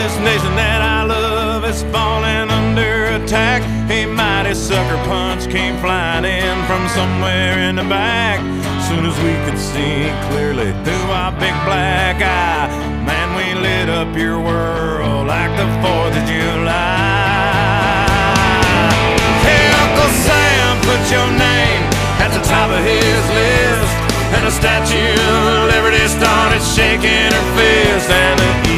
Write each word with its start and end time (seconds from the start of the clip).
this 0.00 0.16
nation 0.24 0.56
that 0.56 0.80
I 0.80 1.04
love 1.04 1.60
is 1.68 1.84
falling 1.92 2.48
under 2.48 3.20
attack. 3.20 3.60
A 3.92 4.08
mighty 4.08 4.54
sucker 4.54 4.96
punch 5.04 5.44
came 5.52 5.76
flying 5.84 6.24
in 6.24 6.56
from 6.64 6.88
somewhere 6.88 7.68
in 7.68 7.76
the 7.76 7.84
back. 7.84 8.40
Soon 8.88 9.04
as 9.04 9.16
we 9.20 9.36
could 9.44 9.60
see 9.60 10.08
clearly 10.32 10.72
through 10.84 11.08
our 11.12 11.32
big 11.36 11.52
black 11.68 12.16
eye, 12.24 12.72
man, 13.04 13.28
we 13.36 13.52
lit 13.60 13.92
up 13.92 14.08
your 14.16 14.40
world 14.40 15.28
like 15.28 15.52
the 15.60 15.68
4th 15.84 16.16
of 16.16 16.24
July. 16.24 16.80
Hey, 19.44 19.68
Uncle 19.84 20.12
Sam, 20.24 20.80
put 20.88 21.02
your 21.12 21.28
name 21.36 21.82
at 22.24 22.32
the 22.32 22.40
top 22.48 22.72
of 22.72 22.80
his 22.88 23.24
list. 23.36 23.92
And 24.32 24.48
the 24.48 24.54
Statue 24.54 24.96
of 24.96 25.68
Liberty 25.76 26.06
started 26.08 26.62
shaking 26.64 27.28
her 27.36 27.46
fist. 27.52 28.08
And 28.08 28.38
the 28.40 28.69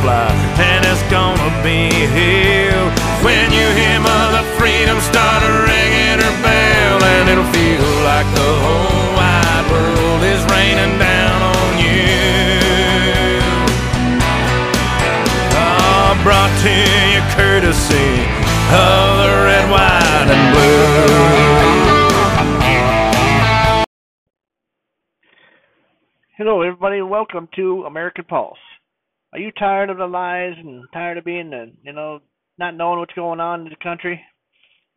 fly, 0.00 0.32
and 0.56 0.84
it's 0.84 1.04
gonna 1.12 1.50
be 1.62 1.92
here. 1.92 2.80
When 3.20 3.52
you 3.52 3.66
hear 3.76 4.00
Mother 4.00 4.42
Freedom 4.56 4.98
start 5.00 5.42
ringing 5.44 6.20
her 6.24 6.36
bell, 6.40 6.98
and 7.04 7.28
it'll 7.28 7.52
feel 7.52 7.84
like 8.08 8.28
the 8.32 8.52
whole 8.64 9.12
wide 9.12 9.66
world 9.70 10.22
is 10.24 10.40
raining 10.48 10.98
down 10.98 11.38
on 11.52 11.72
you. 11.84 12.16
Oh, 15.52 16.16
brought 16.24 16.52
to 16.64 16.72
you 16.72 17.20
courtesy 17.36 18.24
of 18.72 19.04
the 19.20 19.30
red, 19.44 19.66
white, 19.68 20.28
and 20.32 20.44
blue. 20.54 21.20
Hello, 26.38 26.62
everybody. 26.62 27.02
Welcome 27.02 27.48
to 27.56 27.84
American 27.84 28.24
Pulse. 28.24 28.56
Are 29.32 29.38
you 29.38 29.52
tired 29.52 29.90
of 29.90 29.98
the 29.98 30.06
lies 30.06 30.54
and 30.58 30.84
tired 30.92 31.18
of 31.18 31.24
being, 31.24 31.50
the, 31.50 31.72
you 31.82 31.92
know, 31.92 32.20
not 32.58 32.76
knowing 32.76 32.98
what's 32.98 33.14
going 33.14 33.40
on 33.40 33.62
in 33.62 33.68
the 33.68 33.76
country? 33.82 34.20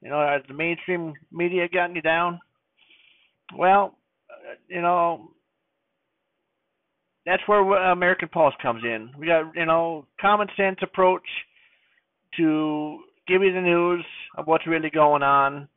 You 0.01 0.09
know, 0.09 0.19
has 0.19 0.41
the 0.47 0.53
mainstream 0.53 1.13
media 1.31 1.67
gotten 1.71 1.95
you 1.95 2.01
down? 2.01 2.39
Well, 3.57 3.97
uh, 4.29 4.55
you 4.67 4.81
know, 4.81 5.31
that's 7.25 7.43
where 7.45 7.91
American 7.91 8.27
Pulse 8.29 8.55
comes 8.61 8.83
in. 8.83 9.11
We 9.17 9.27
got, 9.27 9.55
you 9.55 9.65
know, 9.65 10.05
common 10.19 10.47
sense 10.57 10.79
approach 10.81 11.23
to 12.37 12.99
give 13.27 13.43
you 13.43 13.53
the 13.53 13.61
news 13.61 14.03
of 14.37 14.47
what's 14.47 14.67
really 14.67 14.89
going 14.89 15.23
on, 15.23 15.69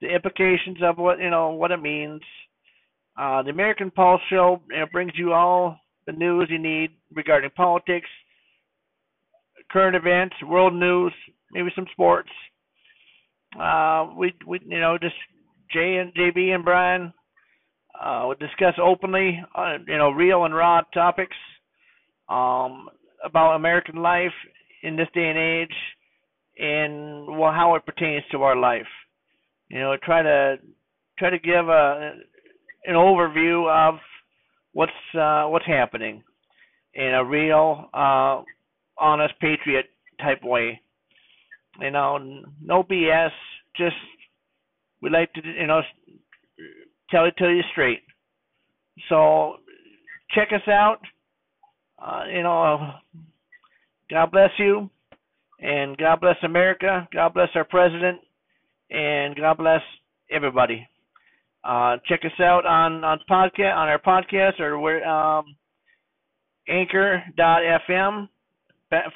the 0.00 0.14
implications 0.14 0.78
of 0.82 0.96
what, 0.96 1.18
you 1.18 1.28
know, 1.28 1.50
what 1.50 1.72
it 1.72 1.82
means 1.82 2.22
uh, 3.18 3.42
the 3.42 3.50
American 3.50 3.90
Pulse 3.90 4.20
Show 4.28 4.60
you 4.70 4.78
know, 4.78 4.86
brings 4.92 5.12
you 5.16 5.32
all 5.32 5.78
the 6.06 6.12
news 6.12 6.48
you 6.50 6.58
need 6.58 6.90
regarding 7.14 7.50
politics, 7.50 8.08
current 9.70 9.96
events, 9.96 10.34
world 10.46 10.74
news, 10.74 11.12
maybe 11.52 11.70
some 11.74 11.86
sports. 11.92 12.30
Uh, 13.60 14.08
we, 14.16 14.32
we, 14.46 14.60
you 14.66 14.80
know, 14.80 14.98
just 14.98 15.14
Jay 15.72 15.96
and 15.96 16.14
JB 16.14 16.54
and 16.54 16.64
Brian 16.64 17.12
uh, 18.00 18.24
would 18.26 18.38
discuss 18.38 18.74
openly, 18.82 19.42
uh, 19.54 19.78
you 19.86 19.96
know, 19.96 20.10
real 20.10 20.44
and 20.44 20.54
raw 20.54 20.82
topics 20.92 21.36
um, 22.28 22.88
about 23.24 23.56
American 23.56 23.96
life 23.96 24.32
in 24.82 24.96
this 24.96 25.08
day 25.14 25.28
and 25.28 25.38
age, 25.38 25.76
and 26.58 27.38
well, 27.38 27.52
how 27.52 27.74
it 27.74 27.86
pertains 27.86 28.24
to 28.30 28.42
our 28.42 28.56
life. 28.56 28.86
You 29.68 29.80
know, 29.80 29.96
try 30.02 30.22
to 30.22 30.56
try 31.18 31.30
to 31.30 31.38
give 31.38 31.68
a 31.68 32.12
an 32.84 32.94
overview 32.94 33.68
of 33.68 33.98
what's 34.76 34.92
uh, 35.18 35.44
what's 35.46 35.66
happening 35.66 36.22
in 36.92 37.14
a 37.14 37.24
real, 37.24 37.88
uh, 37.94 38.42
honest 38.98 39.32
patriot 39.40 39.86
type 40.20 40.42
way. 40.44 40.78
You 41.80 41.90
know, 41.90 42.42
no 42.62 42.82
BS. 42.82 43.30
Just 43.74 43.96
we 45.00 45.08
like 45.08 45.32
to, 45.32 45.40
you 45.42 45.66
know, 45.66 45.80
tell 47.10 47.24
it 47.24 47.34
to 47.38 47.48
you 47.48 47.62
straight. 47.72 48.02
So 49.08 49.56
check 50.34 50.48
us 50.54 50.68
out. 50.68 50.98
Uh, 51.98 52.24
you 52.30 52.42
know, 52.42 52.90
God 54.10 54.30
bless 54.30 54.50
you, 54.58 54.90
and 55.58 55.96
God 55.96 56.20
bless 56.20 56.36
America. 56.42 57.08
God 57.14 57.32
bless 57.32 57.48
our 57.54 57.64
president, 57.64 58.18
and 58.90 59.36
God 59.36 59.56
bless 59.56 59.80
everybody. 60.30 60.86
Uh, 61.66 61.96
check 62.06 62.20
us 62.24 62.40
out 62.40 62.64
on 62.64 63.02
on 63.02 63.18
podcast 63.28 63.74
on 63.74 63.88
our 63.88 63.98
podcast 63.98 64.60
or 64.60 64.78
where 64.78 65.04
um, 65.08 65.56
anchor.fm 66.68 68.28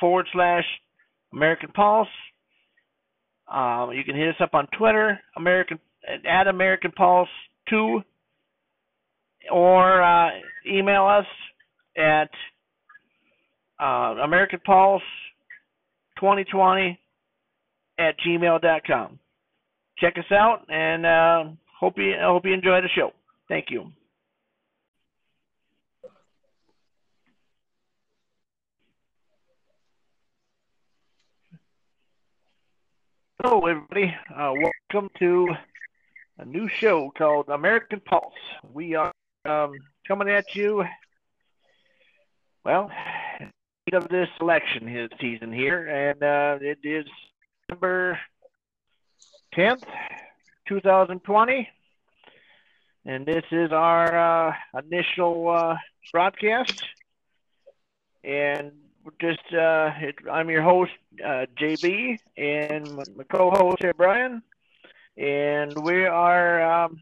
forward 0.00 0.27
slash 0.33 0.65
American 1.33 1.71
Pulse. 1.71 2.09
Um, 3.49 3.93
you 3.93 4.03
can 4.03 4.16
hit 4.16 4.31
us 4.31 4.41
up 4.41 4.55
on 4.55 4.66
Twitter, 4.77 5.21
American 5.37 5.78
at 6.28 6.49
American 6.49 6.91
Pulse 6.91 7.28
two, 7.69 8.00
or 9.53 10.03
uh, 10.03 10.31
email 10.69 11.06
us 11.06 11.27
at 11.97 12.31
uh, 13.81 14.16
American 14.25 14.59
Pulse 14.66 15.03
2020 16.19 16.99
at 18.00 18.16
gmail.com. 18.27 19.21
Check 20.00 20.15
us 20.19 20.33
out 20.33 20.66
and. 20.69 21.06
Uh, 21.06 21.56
Hope 21.80 21.96
you 21.96 22.14
I 22.14 22.24
hope 22.24 22.44
you 22.44 22.52
enjoy 22.52 22.82
the 22.82 22.91
show. 22.91 23.14
Thank 23.48 23.70
you. 23.70 23.91
Hello, 33.42 33.64
everybody. 33.64 34.14
Uh, 34.28 34.52
welcome 34.92 35.08
to 35.20 35.48
a 36.36 36.44
new 36.44 36.68
show 36.68 37.10
called 37.16 37.48
American 37.48 38.00
Pulse. 38.00 38.34
We 38.74 38.94
are 38.94 39.10
um, 39.47 39.72
coming 40.06 40.28
at 40.28 40.54
you, 40.54 40.84
well, 42.62 42.91
of 43.94 44.06
this 44.10 44.28
election 44.42 45.08
season 45.18 45.50
here, 45.50 45.88
and 45.88 46.22
uh, 46.22 46.58
it 46.60 46.80
is 46.84 47.06
December 47.66 48.20
10th, 49.56 49.84
2020. 50.70 51.69
And 53.04 53.26
this 53.26 53.42
is 53.50 53.72
our 53.72 54.48
uh, 54.48 54.54
initial 54.78 55.48
uh, 55.50 55.76
broadcast. 56.12 56.84
And 58.22 58.70
just, 59.20 59.41
uh, 59.53 59.91
it, 60.00 60.14
I'm 60.30 60.48
your 60.48 60.62
host, 60.62 60.92
uh, 61.25 61.47
JB, 61.60 62.19
and 62.36 62.94
my 63.16 63.25
co 63.25 63.50
host 63.50 63.78
here, 63.80 63.94
Brian. 63.94 64.42
And 65.16 65.76
we 65.82 66.04
are 66.04 66.84
um, 66.84 67.00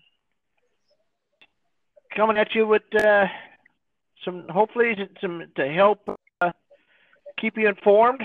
coming 2.17 2.39
at 2.39 2.55
you 2.55 2.67
with 2.67 2.83
uh, 2.99 3.27
some, 4.25 4.49
hopefully, 4.49 4.97
some 5.21 5.45
to 5.57 5.69
help 5.69 6.09
uh, 6.41 6.53
keep 7.39 7.59
you 7.59 7.69
informed. 7.69 8.23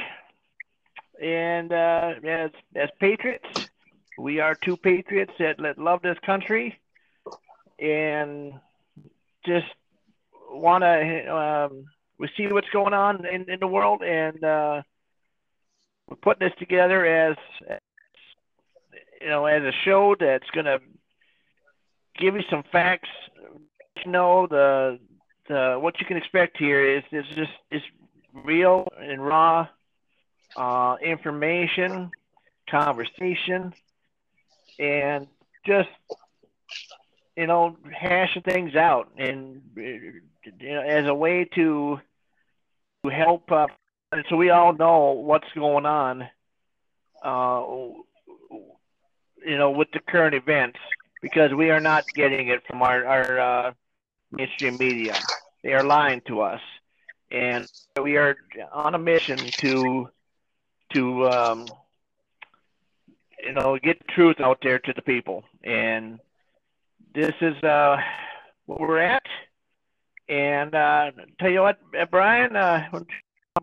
And 1.21 1.71
as, 1.73 2.51
as 2.75 2.89
patriots, 2.99 3.62
we 4.17 4.39
are 4.39 4.55
two 4.55 4.77
patriots 4.77 5.33
that, 5.39 5.57
that 5.59 5.77
love 5.77 6.01
this 6.01 6.17
country 6.25 6.79
and 7.79 8.53
just 9.45 9.65
want 10.49 10.83
to 10.83 11.35
um, 11.35 11.85
we 12.19 12.29
see 12.37 12.47
what's 12.47 12.69
going 12.69 12.93
on 12.93 13.25
in, 13.25 13.49
in 13.49 13.59
the 13.59 13.67
world 13.67 14.01
and 14.01 14.43
uh, 14.43 14.81
we're 16.07 16.15
putting 16.17 16.47
this 16.47 16.57
together 16.59 17.05
as, 17.05 17.37
you 19.21 19.27
know 19.27 19.45
as 19.45 19.63
a 19.63 19.71
show 19.83 20.15
that's 20.19 20.49
going 20.51 20.65
to 20.65 20.79
give 22.17 22.35
you 22.35 22.43
some 22.49 22.63
facts 22.71 23.09
you 24.05 24.11
know 24.11 24.47
the 24.47 24.99
the 25.47 25.77
what 25.79 25.99
you 25.99 26.05
can 26.05 26.17
expect 26.17 26.57
here 26.57 26.97
is 26.97 27.03
is 27.11 27.25
just 27.35 27.51
is 27.71 27.81
real 28.33 28.87
and 28.97 29.25
raw 29.25 29.67
uh, 30.55 30.95
information 31.03 32.11
conversation 32.69 33.73
and 34.79 35.27
just 35.65 35.89
you 37.35 37.47
know 37.47 37.77
hashing 37.91 38.41
things 38.41 38.75
out 38.75 39.09
and 39.17 39.61
you 39.75 40.21
know, 40.61 40.81
as 40.81 41.07
a 41.07 41.13
way 41.13 41.45
to 41.55 41.99
to 43.03 43.09
help 43.09 43.51
uh, 43.51 43.67
so 44.29 44.35
we 44.35 44.49
all 44.49 44.73
know 44.73 45.11
what's 45.11 45.51
going 45.55 45.85
on 45.85 46.27
uh, 47.23 47.63
you 49.45 49.57
know 49.57 49.71
with 49.71 49.89
the 49.91 49.99
current 49.99 50.35
events 50.35 50.79
because 51.23 51.53
we 51.53 51.71
are 51.71 51.79
not 51.79 52.05
getting 52.13 52.49
it 52.49 52.61
from 52.67 52.81
our, 52.81 53.05
our 53.05 53.39
uh, 53.39 53.71
mainstream 54.29 54.77
media. 54.77 55.15
They 55.63 55.73
are 55.73 55.83
lying 55.83 56.21
to 56.27 56.41
us. 56.41 56.59
And 57.31 57.65
we 57.99 58.17
are 58.17 58.35
on 58.71 58.93
a 58.93 58.99
mission 58.99 59.37
to 59.37 60.09
to 60.93 61.29
um, 61.29 61.65
you 63.45 63.53
know, 63.53 63.77
get 63.77 64.07
truth 64.09 64.39
out 64.39 64.59
there 64.61 64.79
to 64.79 64.93
the 64.93 65.01
people. 65.01 65.43
And 65.63 66.19
this 67.13 67.33
is 67.41 67.61
uh, 67.63 67.97
what 68.65 68.79
we're 68.79 68.99
at. 68.99 69.25
And 70.29 70.73
uh, 70.73 71.11
tell 71.39 71.49
you 71.49 71.61
what, 71.61 71.79
uh, 71.99 72.05
Brian, 72.09 72.55
uh, 72.55 72.87
on 72.93 73.05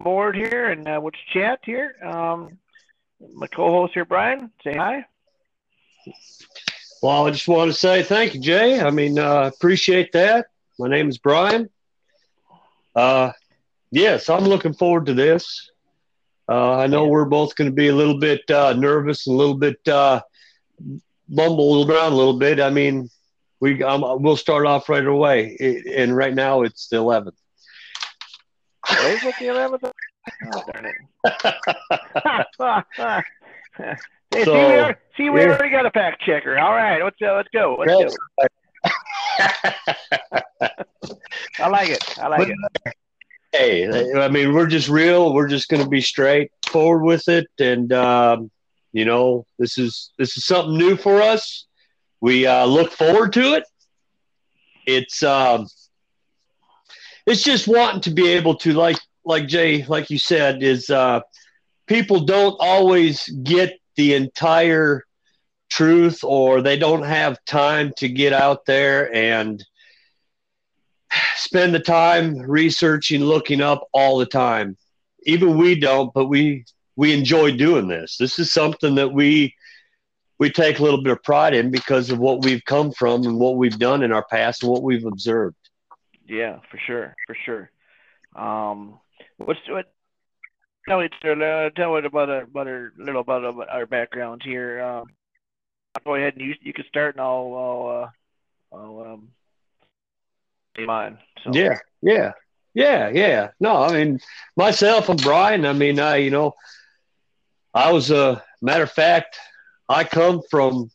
board 0.02 0.36
here 0.36 0.70
and 0.70 0.86
uh, 0.86 1.00
let's 1.02 1.18
chat 1.32 1.60
here. 1.64 1.96
Um, 2.02 2.58
my 3.34 3.46
co-host 3.46 3.94
here, 3.94 4.04
Brian, 4.04 4.50
say 4.62 4.74
hi. 4.74 5.04
Well, 7.02 7.26
I 7.26 7.30
just 7.30 7.48
want 7.48 7.70
to 7.70 7.76
say 7.76 8.02
thank 8.02 8.34
you, 8.34 8.40
Jay. 8.40 8.80
I 8.80 8.90
mean, 8.90 9.18
uh, 9.18 9.50
appreciate 9.54 10.12
that. 10.12 10.46
My 10.78 10.88
name 10.88 11.08
is 11.08 11.18
Brian. 11.18 11.70
Uh, 12.94 13.32
yes, 13.90 14.28
I'm 14.28 14.44
looking 14.44 14.74
forward 14.74 15.06
to 15.06 15.14
this. 15.14 15.70
Uh, 16.50 16.78
I 16.78 16.88
know 16.88 17.06
we're 17.06 17.26
both 17.26 17.54
going 17.54 17.70
to 17.70 17.74
be 17.74 17.86
a 17.88 17.94
little 17.94 18.18
bit 18.18 18.50
uh, 18.50 18.72
nervous 18.72 19.28
and 19.28 19.34
a 19.34 19.38
little 19.38 19.56
bit 19.56 19.86
uh, 19.86 20.20
bumble 21.28 21.88
around 21.88 22.12
a 22.12 22.16
little 22.16 22.38
bit. 22.38 22.58
I 22.58 22.70
mean, 22.70 23.08
we 23.60 23.80
um, 23.84 24.02
we'll 24.20 24.36
start 24.36 24.66
off 24.66 24.88
right 24.88 25.06
away, 25.06 25.56
it, 25.60 25.86
and 25.86 26.16
right 26.16 26.34
now 26.34 26.62
it's 26.62 26.88
the 26.88 26.96
11th. 26.96 27.34
Is 28.90 29.22
it 29.22 29.34
the 29.38 29.46
11th? 29.46 29.92
Oh, 30.52 30.62
darn 30.72 30.86
it. 30.86 30.94
hey, 34.32 34.44
So, 34.44 34.44
see, 34.44 34.50
we, 34.50 34.58
already, 34.58 34.98
see, 35.16 35.30
we 35.30 35.40
yeah. 35.40 35.46
already 35.46 35.70
got 35.70 35.86
a 35.86 35.90
fact 35.90 36.20
checker. 36.22 36.58
All 36.58 36.72
right, 36.72 37.00
let's, 37.02 37.16
uh, 37.22 37.34
let's 37.34 37.48
go. 37.52 37.76
Let's 37.78 37.92
go. 37.92 38.08
I 41.60 41.68
like 41.68 41.90
it. 41.90 42.18
I 42.18 42.26
like 42.26 42.48
it. 42.48 42.56
Hey, 43.52 44.14
I 44.14 44.28
mean, 44.28 44.52
we're 44.52 44.66
just 44.66 44.88
real. 44.88 45.34
We're 45.34 45.48
just 45.48 45.68
going 45.68 45.82
to 45.82 45.88
be 45.88 46.00
straight 46.00 46.50
forward 46.66 47.04
with 47.04 47.28
it, 47.28 47.48
and 47.58 47.92
um, 47.92 48.50
you 48.92 49.04
know, 49.04 49.46
this 49.58 49.78
is 49.78 50.10
this 50.18 50.36
is 50.36 50.44
something 50.44 50.76
new 50.76 50.96
for 50.96 51.20
us. 51.20 51.66
We 52.20 52.46
uh, 52.46 52.66
look 52.66 52.92
forward 52.92 53.32
to 53.34 53.54
it. 53.54 53.64
It's 54.86 55.22
um, 55.22 55.66
it's 57.26 57.42
just 57.42 57.68
wanting 57.68 58.02
to 58.02 58.10
be 58.10 58.28
able 58.28 58.56
to, 58.56 58.72
like 58.72 58.98
like 59.24 59.46
Jay, 59.48 59.84
like 59.84 60.10
you 60.10 60.18
said, 60.18 60.62
is 60.62 60.90
uh, 60.90 61.20
people 61.86 62.20
don't 62.20 62.56
always 62.60 63.28
get 63.42 63.78
the 63.96 64.14
entire 64.14 65.04
truth, 65.68 66.24
or 66.24 66.62
they 66.62 66.78
don't 66.78 67.04
have 67.04 67.44
time 67.44 67.92
to 67.98 68.08
get 68.08 68.32
out 68.32 68.66
there 68.66 69.14
and 69.14 69.64
spend 71.36 71.74
the 71.74 71.80
time 71.80 72.38
researching, 72.38 73.22
looking 73.22 73.60
up 73.60 73.88
all 73.92 74.18
the 74.18 74.26
time. 74.26 74.76
Even 75.24 75.58
we 75.58 75.78
don't, 75.78 76.12
but 76.14 76.26
we 76.26 76.64
we 76.96 77.12
enjoy 77.12 77.56
doing 77.56 77.88
this. 77.88 78.16
This 78.16 78.38
is 78.38 78.52
something 78.52 78.94
that 78.96 79.12
we 79.12 79.54
we 80.38 80.50
take 80.50 80.78
a 80.78 80.82
little 80.82 81.02
bit 81.02 81.12
of 81.12 81.22
pride 81.22 81.54
in 81.54 81.70
because 81.70 82.10
of 82.10 82.18
what 82.18 82.42
we've 82.42 82.64
come 82.64 82.92
from 82.92 83.24
and 83.24 83.38
what 83.38 83.56
we've 83.56 83.78
done 83.78 84.02
in 84.02 84.12
our 84.12 84.24
past 84.24 84.62
and 84.62 84.72
what 84.72 84.82
we've 84.82 85.04
observed. 85.04 85.56
Yeah, 86.26 86.60
for 86.70 86.78
sure, 86.86 87.14
for 87.26 87.36
sure. 87.44 87.70
Um, 88.34 88.98
what's 89.36 89.60
what? 89.68 89.92
Tell 90.88 91.00
it, 91.00 91.12
uh, 91.22 91.70
tell 91.76 91.96
it 91.96 92.06
about 92.06 92.30
our, 92.30 92.42
about 92.42 92.66
our 92.66 92.92
little 92.96 93.20
about 93.20 93.44
our, 93.44 93.68
our 93.68 93.86
backgrounds 93.86 94.44
here. 94.44 94.80
Um, 94.82 95.06
go 96.04 96.14
ahead 96.14 96.36
and 96.36 96.46
you 96.46 96.54
you 96.62 96.72
can 96.72 96.86
start, 96.88 97.16
and 97.16 97.22
I'll 97.22 97.54
I'll, 97.54 98.02
uh, 98.02 98.76
I'll 98.76 99.12
um, 99.12 99.28
mine. 100.78 101.18
So, 101.44 101.50
Yeah, 101.54 101.78
yeah, 102.02 102.32
yeah, 102.74 103.08
yeah. 103.10 103.48
No, 103.58 103.82
I 103.82 103.92
mean 103.92 104.20
myself 104.56 105.08
and 105.08 105.20
Brian. 105.22 105.66
I 105.66 105.72
mean, 105.72 105.98
I 105.98 106.16
you 106.16 106.30
know, 106.30 106.54
I 107.74 107.92
was 107.92 108.10
a 108.10 108.42
matter 108.62 108.84
of 108.84 108.92
fact. 108.92 109.38
I 109.88 110.04
come 110.04 110.42
from 110.50 110.90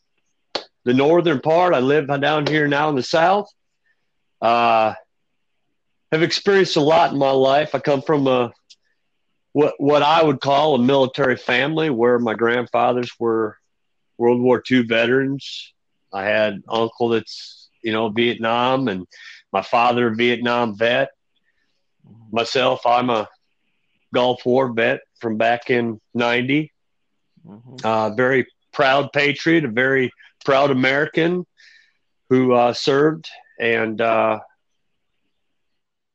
the 0.84 0.94
northern 0.94 1.40
part. 1.40 1.74
I 1.74 1.80
live 1.80 2.08
down 2.20 2.46
here 2.46 2.66
now 2.68 2.88
in 2.88 2.96
the 2.96 3.02
south. 3.02 3.48
Uh, 4.40 4.94
have 6.12 6.22
experienced 6.22 6.76
a 6.76 6.80
lot 6.80 7.12
in 7.12 7.18
my 7.18 7.30
life. 7.30 7.74
I 7.74 7.78
come 7.78 8.02
from 8.02 8.26
a 8.26 8.52
what 9.52 9.74
what 9.78 10.02
I 10.02 10.22
would 10.22 10.40
call 10.40 10.74
a 10.74 10.78
military 10.78 11.36
family, 11.36 11.90
where 11.90 12.18
my 12.18 12.34
grandfathers 12.34 13.10
were 13.18 13.56
World 14.18 14.40
War 14.40 14.62
II 14.70 14.82
veterans. 14.82 15.72
I 16.12 16.24
had 16.24 16.62
uncle 16.68 17.08
that's 17.08 17.68
you 17.82 17.92
know 17.92 18.08
Vietnam, 18.08 18.88
and 18.88 19.06
my 19.52 19.62
father 19.62 20.08
a 20.08 20.14
Vietnam 20.14 20.76
vet. 20.76 21.10
Myself, 22.30 22.86
I'm 22.86 23.10
a 23.10 23.28
Gulf 24.14 24.44
War 24.44 24.72
vet 24.72 25.00
from 25.20 25.36
back 25.36 25.70
in 25.70 26.00
'90. 26.14 26.72
mhm. 27.46 27.84
Uh, 27.84 28.10
very 28.14 28.46
proud 28.72 29.12
patriot, 29.12 29.64
a 29.64 29.68
very 29.68 30.12
proud 30.44 30.70
American 30.70 31.46
who 32.28 32.52
uh, 32.52 32.72
served 32.72 33.28
and, 33.58 34.00
uh, 34.00 34.38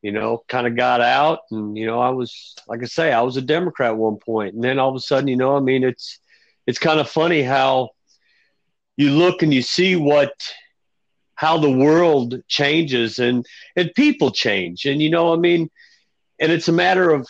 you 0.02 0.12
know, 0.12 0.44
kind 0.48 0.68
of 0.68 0.76
got 0.76 1.02
out. 1.02 1.40
And, 1.52 1.78
you 1.78 1.86
know, 1.86 2.00
I 2.00 2.10
was, 2.10 2.56
like 2.68 2.82
I 2.82 2.86
say, 2.86 3.12
I 3.12 3.22
was 3.22 3.38
a 3.38 3.42
Democrat 3.42 3.92
at 3.92 3.98
one 3.98 4.18
point. 4.18 4.54
And 4.56 4.64
then 4.64 4.80
all 4.80 4.90
of 4.90 4.96
a 4.96 5.00
sudden, 5.00 5.28
you 5.28 5.38
know, 5.38 5.56
I 5.56 5.60
mean, 5.60 5.84
it's, 5.84 6.20
it's 6.68 6.80
kind 6.80 7.00
of 7.00 7.10
funny 7.10 7.42
how 7.42 7.90
you 8.98 9.12
look 9.12 9.42
and 9.42 9.54
you 9.54 9.62
see 9.62 9.96
what, 9.96 10.34
how 11.42 11.58
the 11.58 11.72
world 11.72 12.44
changes 12.48 13.18
and, 13.18 13.44
and 13.76 13.92
people 13.96 14.30
change. 14.30 14.86
And, 14.86 15.02
you 15.02 15.10
know, 15.10 15.34
I 15.34 15.38
mean, 15.38 15.72
and 16.40 16.52
it's 16.52 16.68
a 16.68 16.72
matter 16.72 17.10
of, 17.10 17.28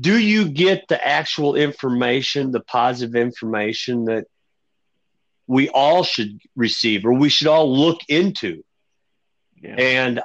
do 0.00 0.18
you 0.18 0.48
get 0.48 0.88
the 0.88 1.06
actual 1.06 1.54
information, 1.54 2.50
the 2.50 2.58
positive 2.58 3.14
information 3.14 4.06
that 4.06 4.24
we 5.46 5.68
all 5.68 6.02
should 6.02 6.40
receive 6.56 7.06
or 7.06 7.12
we 7.12 7.28
should 7.28 7.46
all 7.46 7.72
look 7.78 8.00
into? 8.08 8.64
yeah, 9.62 9.76
And 9.78 10.20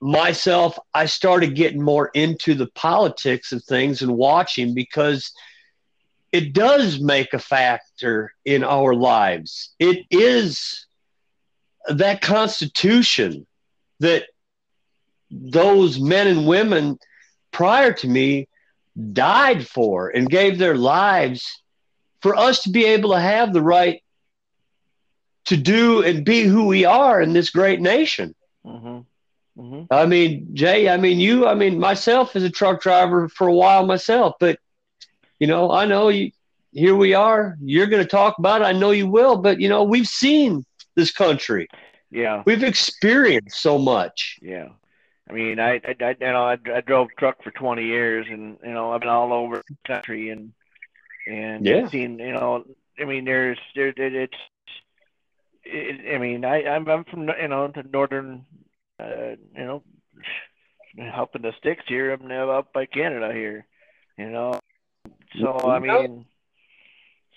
myself, 0.00 0.76
I 0.92 1.06
started 1.06 1.54
getting 1.54 1.80
more 1.80 2.10
into 2.14 2.54
the 2.54 2.66
politics 2.66 3.52
of 3.52 3.62
things 3.62 4.02
and 4.02 4.16
watching 4.16 4.74
because 4.74 5.30
it 6.32 6.52
does 6.52 6.98
make 6.98 7.32
a 7.32 7.38
factor 7.38 8.32
in 8.44 8.64
our 8.64 8.92
lives. 8.92 9.72
It 9.78 10.04
is 10.10 10.85
that 11.88 12.20
constitution 12.20 13.46
that 14.00 14.24
those 15.30 16.00
men 16.00 16.26
and 16.26 16.46
women 16.46 16.98
prior 17.52 17.92
to 17.92 18.08
me 18.08 18.48
died 19.12 19.66
for 19.66 20.08
and 20.08 20.28
gave 20.28 20.58
their 20.58 20.76
lives 20.76 21.62
for 22.20 22.34
us 22.36 22.62
to 22.62 22.70
be 22.70 22.84
able 22.84 23.10
to 23.10 23.20
have 23.20 23.52
the 23.52 23.62
right 23.62 24.02
to 25.46 25.56
do 25.56 26.02
and 26.02 26.24
be 26.24 26.42
who 26.42 26.66
we 26.66 26.84
are 26.84 27.20
in 27.20 27.32
this 27.32 27.50
great 27.50 27.80
nation. 27.80 28.34
hmm 28.64 28.98
hmm 29.56 29.82
I 29.90 30.06
mean, 30.06 30.48
Jay, 30.54 30.88
I 30.88 30.96
mean, 30.96 31.18
you, 31.18 31.46
I 31.46 31.54
mean, 31.54 31.78
myself 31.78 32.36
as 32.36 32.42
a 32.42 32.50
truck 32.50 32.82
driver 32.82 33.28
for 33.28 33.46
a 33.46 33.54
while 33.54 33.86
myself, 33.86 34.34
but, 34.40 34.58
you 35.38 35.46
know, 35.46 35.70
I 35.70 35.86
know 35.86 36.08
you, 36.08 36.30
here 36.72 36.94
we 36.94 37.14
are. 37.14 37.56
You're 37.62 37.86
going 37.86 38.02
to 38.02 38.08
talk 38.08 38.38
about 38.38 38.60
it. 38.60 38.64
I 38.64 38.72
know 38.72 38.90
you 38.90 39.06
will, 39.08 39.36
but, 39.38 39.60
you 39.60 39.68
know, 39.68 39.84
we've 39.84 40.06
seen 40.06 40.64
this 40.96 41.12
country, 41.12 41.68
yeah, 42.10 42.42
we've 42.46 42.64
experienced 42.64 43.58
so 43.60 43.78
much. 43.78 44.38
yeah. 44.42 44.68
I 45.28 45.32
mean, 45.32 45.58
I, 45.58 45.80
I, 45.84 45.96
I 46.00 46.10
you 46.10 46.16
know, 46.20 46.44
I, 46.44 46.56
I 46.72 46.80
drove 46.80 47.08
truck 47.18 47.42
for 47.42 47.50
20 47.50 47.84
years, 47.84 48.26
and 48.30 48.58
you 48.62 48.72
know, 48.72 48.92
I've 48.92 49.00
been 49.00 49.08
all 49.08 49.32
over 49.32 49.56
the 49.68 49.76
country, 49.86 50.30
and 50.30 50.52
and 51.26 51.66
Yeah. 51.66 51.88
seen, 51.88 52.18
you 52.18 52.32
know, 52.32 52.64
I 52.98 53.04
mean, 53.04 53.24
there's 53.24 53.58
there, 53.74 53.88
it, 53.88 53.98
it's, 53.98 54.34
it, 55.64 56.14
I 56.14 56.18
mean, 56.18 56.44
I, 56.44 56.64
I'm 56.64 56.88
I'm 56.88 57.04
from 57.04 57.28
you 57.40 57.48
know 57.48 57.66
the 57.68 57.82
northern, 57.82 58.46
uh, 59.00 59.34
you 59.56 59.64
know, 59.64 59.82
helping 61.12 61.42
the 61.42 61.52
sticks 61.58 61.84
here. 61.88 62.12
I'm 62.12 62.26
now 62.28 62.50
up 62.50 62.72
by 62.72 62.86
Canada 62.86 63.32
here, 63.32 63.66
you 64.16 64.30
know. 64.30 64.60
So 65.40 65.58
I 65.68 65.78
mean, 65.80 66.24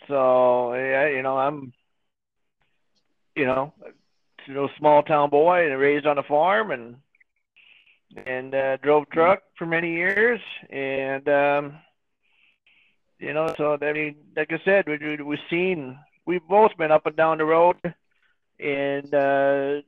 so 0.08 0.74
yeah, 0.76 1.08
you 1.08 1.24
know, 1.24 1.38
I'm, 1.38 1.74
you 3.40 3.46
know, 3.46 3.74
you 4.48 4.54
know, 4.54 4.70
small 4.78 5.02
town 5.04 5.30
boy 5.30 5.58
and 5.72 5.80
raised 5.80 6.06
on 6.06 6.18
a 6.18 6.24
farm 6.24 6.72
and 6.72 6.98
and 8.26 8.54
uh, 8.56 8.78
drove 8.78 9.10
truck 9.10 9.40
for 9.58 9.66
many 9.66 9.92
years. 9.94 10.42
And 10.70 11.28
um 11.30 11.64
you 13.20 13.34
know 13.34 13.54
so 13.58 13.78
I 13.82 13.94
mean 13.94 14.16
like 14.36 14.52
I 14.52 14.60
said 14.66 14.88
we 14.88 14.98
we 14.98 15.16
we've 15.30 15.48
seen 15.50 15.98
we've 16.26 16.48
both 16.48 16.76
been 16.78 16.92
up 16.92 17.06
and 17.06 17.16
down 17.16 17.38
the 17.38 17.46
road 17.46 17.78
and 18.60 19.14
uh 19.14 19.82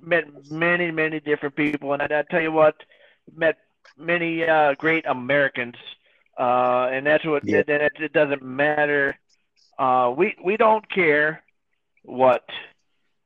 met 0.00 0.24
many 0.50 0.90
many 0.90 1.20
different 1.20 1.56
people. 1.56 1.92
And 1.92 2.02
I, 2.02 2.20
I 2.20 2.22
tell 2.30 2.42
you 2.42 2.52
what 2.52 2.76
met 3.34 3.56
many 3.96 4.44
uh 4.46 4.74
great 4.84 5.06
Americans. 5.06 5.76
Uh 6.38 6.88
and 6.92 7.06
that's 7.06 7.24
what 7.24 7.44
Yeah. 7.44 7.62
that 7.68 7.80
it, 7.88 7.92
it 8.08 8.12
doesn't 8.12 8.42
matter. 8.42 9.18
Uh 9.78 10.12
we 10.16 10.34
we 10.44 10.56
don't 10.56 10.86
care 10.90 11.42
what 12.04 12.44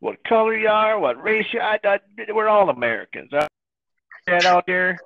what 0.01 0.23
color 0.25 0.57
you 0.57 0.69
are, 0.69 0.99
what 0.99 1.23
race 1.23 1.47
you 1.53 1.61
are. 1.61 1.79
I, 1.85 2.01
I, 2.19 2.33
we're 2.33 2.49
all 2.49 2.71
Americans. 2.71 3.31
I, 3.33 3.47
that 4.27 4.45
out 4.45 4.67
there, 4.67 4.99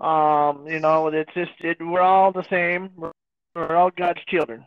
um, 0.00 0.66
you 0.66 0.80
know, 0.80 1.08
it's 1.08 1.32
just 1.34 1.52
it, 1.60 1.78
we're 1.80 2.00
all 2.00 2.32
the 2.32 2.44
same. 2.50 2.90
We're, 2.96 3.12
we're 3.54 3.76
all 3.76 3.90
God's 3.90 4.20
children, 4.28 4.64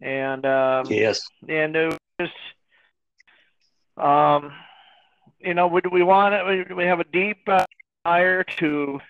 and 0.00 0.44
um, 0.44 0.86
Yes. 0.90 1.22
and 1.48 1.74
it 1.76 1.98
just, 2.20 2.32
um, 3.96 4.52
you 5.40 5.54
know, 5.54 5.66
we 5.68 5.80
we 5.90 6.02
want 6.02 6.34
it. 6.34 6.68
We, 6.68 6.74
we 6.74 6.84
have 6.84 7.00
a 7.00 7.04
deep 7.04 7.38
uh, 7.48 7.64
desire 8.04 8.44
to 8.58 9.00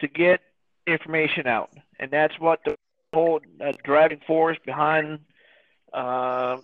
to 0.00 0.08
get 0.08 0.40
information 0.86 1.46
out, 1.46 1.70
and 1.98 2.10
that's 2.10 2.38
what 2.38 2.60
the 2.64 2.76
whole 3.12 3.40
uh, 3.60 3.72
driving 3.84 4.20
force 4.26 4.58
behind 4.64 5.18
uh, 5.92 6.58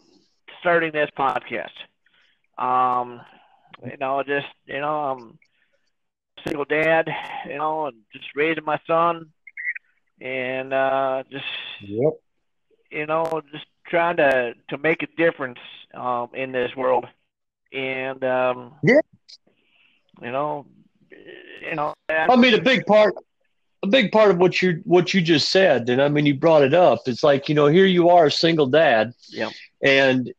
starting 0.61 0.93
this 0.93 1.11
podcast. 1.19 1.73
Um, 2.59 3.21
you 3.85 3.97
know, 3.99 4.23
just 4.23 4.47
you 4.67 4.81
know, 4.81 5.05
I'm 5.05 5.39
single 6.47 6.65
dad, 6.65 7.09
you 7.49 7.57
know, 7.57 7.87
and 7.87 7.97
just 8.13 8.27
raising 8.35 8.65
my 8.65 8.79
son, 8.87 9.27
and 10.21 10.73
uh, 10.73 11.23
just 11.31 11.45
Yep. 11.81 12.15
you 12.91 13.07
know, 13.07 13.43
just 13.53 13.67
trying 13.87 14.17
to 14.17 14.55
to 14.71 14.79
make 14.79 15.03
a 15.03 15.07
difference 15.17 15.59
um, 15.95 16.29
in 16.35 16.53
this 16.53 16.75
world, 16.77 17.07
and 17.73 18.23
um, 18.25 18.75
Yeah. 18.83 19.01
you 20.23 20.31
know, 20.31 20.67
you 21.63 21.75
know, 21.75 21.93
I 22.09 22.37
mean, 22.37 22.55
a 22.55 22.61
big 22.61 22.87
part, 22.87 23.15
a 23.83 23.87
big 23.87 24.11
part 24.13 24.31
of 24.31 24.39
what 24.39 24.63
you 24.63 24.81
what 24.85 25.13
you 25.15 25.21
just 25.21 25.51
said, 25.51 25.89
and 25.89 26.01
I 26.01 26.09
mean, 26.09 26.27
you 26.27 26.35
brought 26.35 26.63
it 26.63 26.75
up. 26.75 27.01
It's 27.07 27.23
like 27.23 27.49
you 27.49 27.55
know, 27.55 27.67
here 27.67 27.87
you 27.87 28.09
are, 28.11 28.27
a 28.27 28.31
single 28.31 28.67
dad, 28.67 29.13
Yep. 29.31 29.53
and 29.83 30.33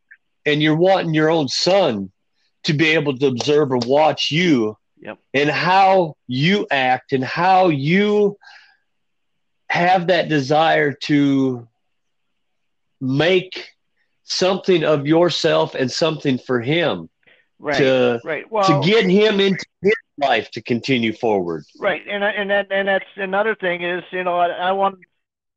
and 0.47 0.63
you're 0.63 0.75
wanting 0.75 1.13
your 1.13 1.29
own 1.29 1.47
son 1.47 2.11
to 2.63 2.73
be 2.73 2.87
able 2.91 3.15
to 3.17 3.27
observe 3.27 3.71
and 3.71 3.85
watch 3.85 4.31
you, 4.31 4.77
Yep. 4.99 5.19
and 5.35 5.49
how 5.49 6.15
you 6.25 6.65
act 6.71 7.13
and 7.13 7.23
how 7.23 7.67
you 7.67 8.35
have 9.69 10.07
that 10.07 10.27
desire 10.27 10.91
to 10.93 11.67
make 12.99 13.67
something 14.23 14.83
of 14.83 15.05
yourself 15.05 15.75
and 15.75 15.91
something 15.91 16.39
for 16.39 16.61
him 16.61 17.09
right, 17.59 17.77
to 17.77 18.19
right. 18.23 18.51
Well, 18.51 18.65
to 18.81 18.87
get 18.87 19.07
him 19.07 19.39
into 19.39 19.65
his 19.81 19.93
life 20.17 20.49
to 20.51 20.61
continue 20.61 21.13
forward. 21.13 21.63
Right, 21.79 22.01
and 22.09 22.23
and 22.23 22.49
that 22.49 22.71
and 22.71 22.87
that's 22.87 23.05
another 23.17 23.55
thing 23.55 23.83
is 23.83 24.03
you 24.11 24.23
know 24.23 24.37
I, 24.37 24.47
I 24.47 24.71
want 24.71 24.97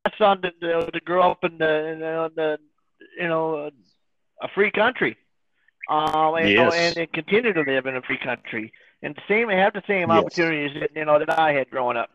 my 0.04 0.12
son 0.18 0.42
to, 0.42 0.90
to 0.90 1.00
grow 1.00 1.30
up 1.30 1.44
in 1.44 1.56
the 1.56 1.86
in 1.86 1.98
the 2.00 2.58
you 3.18 3.28
know 3.28 3.70
a 4.40 4.48
free 4.48 4.70
country, 4.70 5.16
um, 5.88 6.34
and, 6.34 6.50
Yes. 6.50 6.74
and, 6.74 6.98
and 6.98 7.12
continue 7.12 7.52
to 7.52 7.60
live 7.62 7.86
in 7.86 7.96
a 7.96 8.02
free 8.02 8.18
country 8.18 8.72
and 9.02 9.18
same 9.28 9.48
have 9.48 9.72
the 9.72 9.82
same 9.86 10.10
Yes. 10.10 10.10
opportunities 10.10 10.76
that 10.80 10.90
you 10.94 11.04
know 11.04 11.18
that 11.18 11.38
I 11.38 11.52
had 11.52 11.70
growing 11.70 11.96
up, 11.96 12.10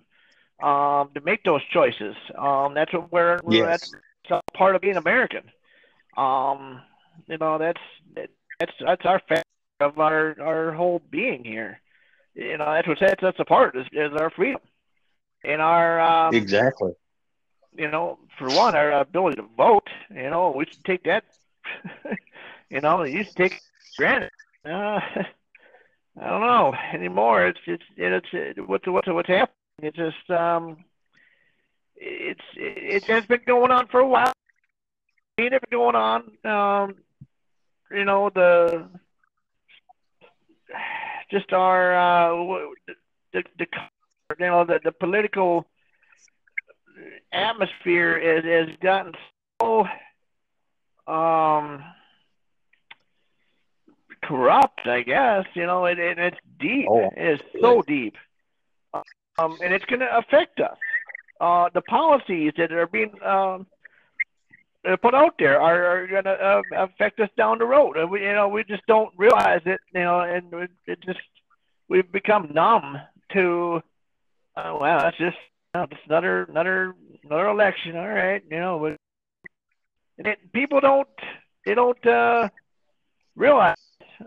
um, 0.65 1.09
to 1.13 1.21
make 1.21 1.43
those 1.43 1.61
choices. 1.71 2.15
Um, 2.37 2.73
that's 2.73 2.93
what 2.93 3.11
we're 3.11 3.41
Yes. 3.47 3.67
that's 3.67 3.91
a 4.31 4.41
part 4.57 4.75
of 4.75 4.81
being 4.81 4.97
American. 4.97 5.43
Um, 6.17 6.81
you 7.27 7.37
know 7.37 7.57
that's 7.57 7.81
that's 8.15 8.73
that's 8.79 9.05
our 9.05 9.21
fact 9.27 9.45
of 9.79 9.99
our 9.99 10.35
our 10.41 10.71
whole 10.71 11.01
being 11.11 11.43
here 11.43 11.81
you 12.33 12.57
know 12.57 12.65
that's 12.65 12.87
what 12.87 12.99
sets 12.99 13.23
us 13.23 13.35
apart 13.39 13.75
is, 13.75 13.85
is 13.91 14.11
our 14.13 14.29
freedom 14.29 14.61
and 15.43 15.61
our 15.61 15.99
um, 15.99 16.35
Exactly. 16.35 16.93
you 17.77 17.89
know 17.89 18.19
for 18.37 18.49
one 18.49 18.75
our 18.75 18.91
ability 18.91 19.35
to 19.37 19.47
vote 19.57 19.87
you 20.09 20.29
know 20.29 20.51
we 20.55 20.65
should 20.65 20.83
take 20.85 21.03
that 21.03 21.23
you 22.69 22.81
know 22.81 23.03
you 23.03 23.25
take 23.35 23.59
granted. 23.97 24.31
Uh, 24.65 24.99
I 26.21 26.29
don't 26.29 26.41
know 26.41 26.73
anymore. 26.93 27.47
It's 27.47 27.59
it's 27.65 27.83
it's, 27.97 28.27
it's 28.31 28.59
what's 28.65 28.87
what's 28.87 29.07
what's 29.07 29.27
happening? 29.27 29.55
It's 29.81 29.97
just 29.97 30.29
um 30.29 30.77
it's 31.95 32.41
it 32.55 33.03
has 33.05 33.25
been 33.25 33.41
going 33.45 33.71
on 33.71 33.87
for 33.87 33.99
a 33.99 34.07
while. 34.07 34.33
It's 35.37 35.49
been 35.49 35.59
going 35.71 35.95
on 35.95 36.21
um 36.45 36.95
you 37.91 38.05
know 38.05 38.29
the 38.33 38.87
just 41.31 41.51
our 41.53 41.95
uh, 41.95 42.69
the, 43.33 43.43
the 43.57 43.67
you 44.39 44.45
know 44.45 44.65
the, 44.65 44.79
the 44.83 44.91
political 44.91 45.65
atmosphere 47.31 48.17
is, 48.17 48.43
has 48.45 48.75
gotten 48.81 49.13
so 49.61 49.85
um 51.07 51.83
corrupt 54.23 54.87
I 54.87 55.01
guess 55.01 55.45
you 55.53 55.65
know 55.65 55.85
it, 55.85 55.99
it 55.99 56.17
it's 56.17 56.37
deep 56.59 56.87
Oh, 56.89 57.09
it's 57.15 57.43
so 57.61 57.81
deep 57.81 58.15
um 58.93 59.57
and 59.61 59.73
it's 59.73 59.85
going 59.85 59.99
to 59.99 60.17
affect 60.17 60.59
us 60.59 60.77
uh 61.39 61.69
the 61.73 61.81
policies 61.81 62.53
that 62.57 62.71
are 62.71 62.87
being 62.87 63.11
um 63.23 63.67
uh, 64.85 64.95
put 64.97 65.13
out 65.13 65.35
there 65.39 65.59
are, 65.59 65.85
are 65.85 66.07
going 66.07 66.23
to 66.23 66.31
uh, 66.31 66.61
affect 66.77 67.19
us 67.19 67.29
down 67.37 67.57
the 67.57 67.65
road. 67.65 67.97
And 67.97 68.09
we, 68.09 68.21
you 68.21 68.33
know, 68.33 68.47
we 68.47 68.63
just 68.63 68.85
don't 68.87 69.11
realize 69.17 69.61
it. 69.65 69.79
You 69.93 70.01
know, 70.01 70.19
and 70.21 70.53
it, 70.53 70.71
it 70.85 70.99
just 71.01 71.19
we've 71.89 72.11
become 72.11 72.51
numb 72.53 72.97
to. 73.33 73.81
Uh, 74.55 74.77
well, 74.79 74.99
that's 74.99 75.17
just 75.17 75.37
you 75.73 75.81
know, 75.81 75.87
just 75.87 76.01
another 76.07 76.43
another 76.43 76.95
another 77.23 77.47
election. 77.47 77.95
All 77.95 78.07
right, 78.07 78.43
you 78.49 78.59
know, 78.59 78.79
but 78.79 78.97
and 80.17 80.27
it, 80.27 80.51
people 80.53 80.79
don't 80.79 81.07
they 81.65 81.73
don't 81.73 82.05
uh, 82.05 82.49
realize 83.35 83.77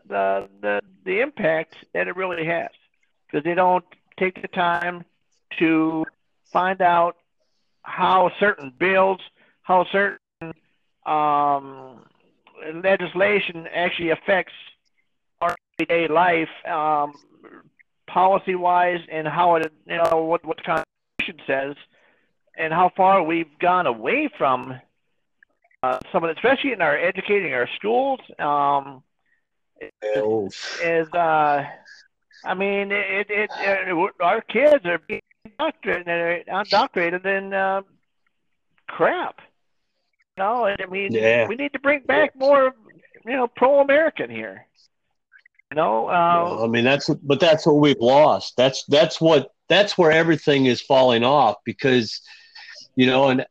the 0.08 0.48
the 0.60 0.80
the 1.04 1.20
impact 1.20 1.76
that 1.94 2.08
it 2.08 2.16
really 2.16 2.44
has. 2.46 2.68
Because 3.26 3.44
they 3.44 3.54
don't 3.54 3.84
take 4.18 4.40
the 4.40 4.48
time 4.48 5.04
to 5.58 6.06
find 6.50 6.80
out 6.80 7.16
how 7.82 8.30
certain 8.40 8.72
bills, 8.78 9.20
how 9.62 9.84
certain 9.92 10.18
um, 11.06 12.04
legislation 12.82 13.66
actually 13.72 14.10
affects 14.10 14.52
our 15.40 15.54
everyday 15.78 16.08
life, 16.12 16.48
um, 16.66 17.12
policy 18.06 18.54
wise, 18.54 19.00
and 19.10 19.28
how 19.28 19.56
it, 19.56 19.72
you 19.86 19.96
know, 19.96 20.22
what, 20.22 20.44
what 20.44 20.56
the 20.56 20.62
Constitution 20.62 21.44
says, 21.46 21.76
and 22.56 22.72
how 22.72 22.90
far 22.96 23.22
we've 23.22 23.58
gone 23.58 23.86
away 23.86 24.30
from 24.36 24.78
uh, 25.82 25.98
some 26.12 26.24
of 26.24 26.30
it, 26.30 26.36
especially 26.36 26.72
in 26.72 26.82
our 26.82 26.96
educating 26.96 27.52
our 27.52 27.68
schools. 27.76 28.20
Um, 28.38 29.02
Oh, 30.16 30.48
is 30.82 31.06
uh, 31.14 31.64
I 32.44 32.54
mean, 32.54 32.90
it, 32.90 33.30
it, 33.30 33.48
it 33.60 34.12
our 34.20 34.40
kids 34.40 34.84
are 34.84 34.98
being 35.06 35.20
indoctrinated, 35.44 36.48
indoctrinated 36.48 37.24
in 37.24 37.54
uh, 37.54 37.82
crap. 38.88 39.40
You 40.36 40.42
know, 40.44 40.64
and 40.64 40.76
I 40.82 40.86
mean, 40.86 41.12
Yeah. 41.12 41.46
we 41.46 41.54
need 41.54 41.72
to 41.74 41.78
bring 41.78 42.00
back 42.00 42.34
more, 42.34 42.74
you 43.24 43.32
know, 43.36 43.46
pro-American 43.46 44.30
here. 44.30 44.66
You 45.70 45.76
know, 45.76 46.08
uh, 46.08 46.64
I 46.64 46.66
mean 46.66 46.84
that's 46.84 47.08
but 47.08 47.38
that's 47.38 47.66
what 47.66 47.76
we've 47.76 48.00
lost. 48.00 48.56
That's 48.56 48.84
that's 48.86 49.20
what 49.20 49.50
that's 49.68 49.96
where 49.98 50.10
everything 50.10 50.66
is 50.66 50.80
falling 50.80 51.22
off 51.22 51.56
because 51.64 52.20
you 52.96 53.06
know 53.06 53.28
and 53.28 53.46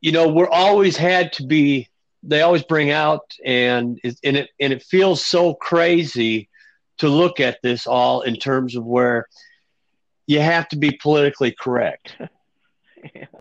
you 0.00 0.12
know 0.12 0.28
we're 0.28 0.48
always 0.48 0.96
had 0.96 1.32
to 1.32 1.44
be 1.46 1.88
they 2.22 2.42
always 2.42 2.62
bring 2.62 2.90
out 2.90 3.32
and 3.44 4.00
it, 4.02 4.18
and 4.24 4.36
it 4.36 4.50
and 4.60 4.72
it 4.72 4.82
feels 4.82 5.24
so 5.24 5.54
crazy 5.54 6.48
to 6.98 7.08
look 7.08 7.40
at 7.40 7.58
this 7.62 7.86
all 7.86 8.22
in 8.22 8.36
terms 8.36 8.74
of 8.76 8.84
where 8.84 9.26
you 10.26 10.40
have 10.40 10.68
to 10.68 10.76
be 10.76 10.92
politically 10.92 11.54
correct. 11.58 12.16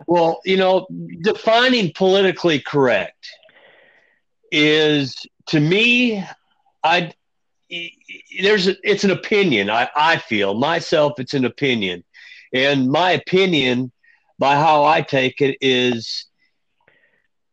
Well, 0.06 0.40
you 0.46 0.56
know, 0.56 0.88
defining 1.24 1.92
politically 1.94 2.60
correct 2.60 3.28
is 4.52 5.16
to 5.48 5.60
me, 5.60 6.24
I 6.84 7.12
there's 8.42 8.68
a, 8.68 8.76
it's 8.84 9.04
an 9.04 9.12
opinion. 9.12 9.70
I, 9.70 9.90
I 9.96 10.18
feel 10.18 10.54
myself, 10.54 11.20
it's 11.20 11.34
an 11.34 11.44
opinion, 11.44 12.04
and 12.54 12.90
my 12.90 13.12
opinion, 13.12 13.92
by 14.40 14.56
how 14.56 14.86
I 14.86 15.02
take 15.02 15.42
it, 15.42 15.58
is 15.60 16.28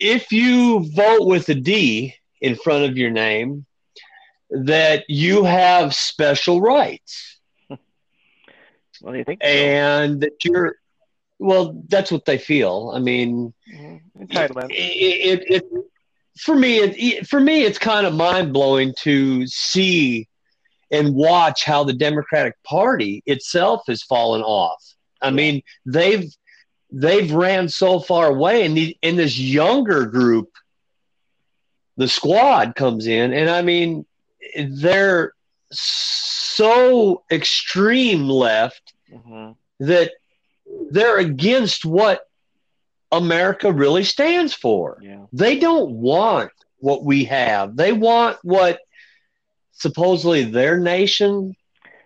if 0.04 0.30
you 0.32 0.84
vote 0.94 1.26
with 1.26 1.48
a 1.48 1.54
D 1.54 2.14
in 2.40 2.56
front 2.56 2.84
of 2.84 2.96
your 2.96 3.10
name, 3.10 3.64
that 4.50 5.04
you 5.08 5.44
have 5.44 5.94
special 5.94 6.60
rights 6.60 7.40
what 9.00 9.12
do 9.12 9.18
you 9.18 9.24
think? 9.24 9.42
so? 9.42 9.48
and 9.48 10.20
that 10.20 10.32
you're 10.44 10.76
well 11.38 11.82
that's 11.88 12.12
what 12.12 12.24
they 12.24 12.38
feel 12.38 12.92
i 12.94 12.98
mean 12.98 13.52
Mhm. 13.72 14.00
Entitlement. 14.20 14.70
it, 14.70 15.40
it, 15.40 15.50
it 15.56 15.64
for 16.38 16.54
me 16.54 16.78
it, 16.78 17.26
for 17.26 17.40
me 17.40 17.62
it's 17.64 17.78
kind 17.78 18.06
of 18.06 18.14
mind-blowing 18.14 18.94
to 19.00 19.46
see 19.46 20.28
and 20.90 21.14
watch 21.14 21.64
how 21.64 21.82
the 21.82 21.92
democratic 21.92 22.54
party 22.62 23.22
itself 23.26 23.82
has 23.88 24.02
fallen 24.02 24.42
off 24.42 24.82
i 25.22 25.30
mean 25.30 25.60
they've 25.86 26.30
they've 26.96 27.32
ran 27.32 27.68
so 27.68 27.98
far 27.98 28.28
away 28.28 28.64
and 28.64 28.76
the, 28.76 28.96
in 29.02 29.16
this 29.16 29.38
younger 29.38 30.06
group 30.06 30.50
the 31.96 32.06
squad 32.08 32.74
comes 32.76 33.06
in 33.06 33.32
and 33.32 33.50
i 33.50 33.62
mean 33.62 34.04
they're 34.68 35.32
so 35.72 37.24
extreme 37.30 38.28
left 38.28 38.92
Mhm. 39.12 39.56
that 39.80 40.12
they're 40.90 41.18
against 41.18 41.84
what 41.84 42.28
America 43.12 43.72
really 43.72 44.02
stands 44.02 44.54
for. 44.54 44.98
Yeah. 45.00 45.26
They 45.32 45.58
don't 45.60 45.90
want 45.92 46.50
what 46.78 47.04
we 47.04 47.24
have. 47.26 47.76
They 47.76 47.92
want 47.92 48.38
what 48.42 48.80
supposedly 49.72 50.42
their 50.44 50.78
nation 50.80 51.54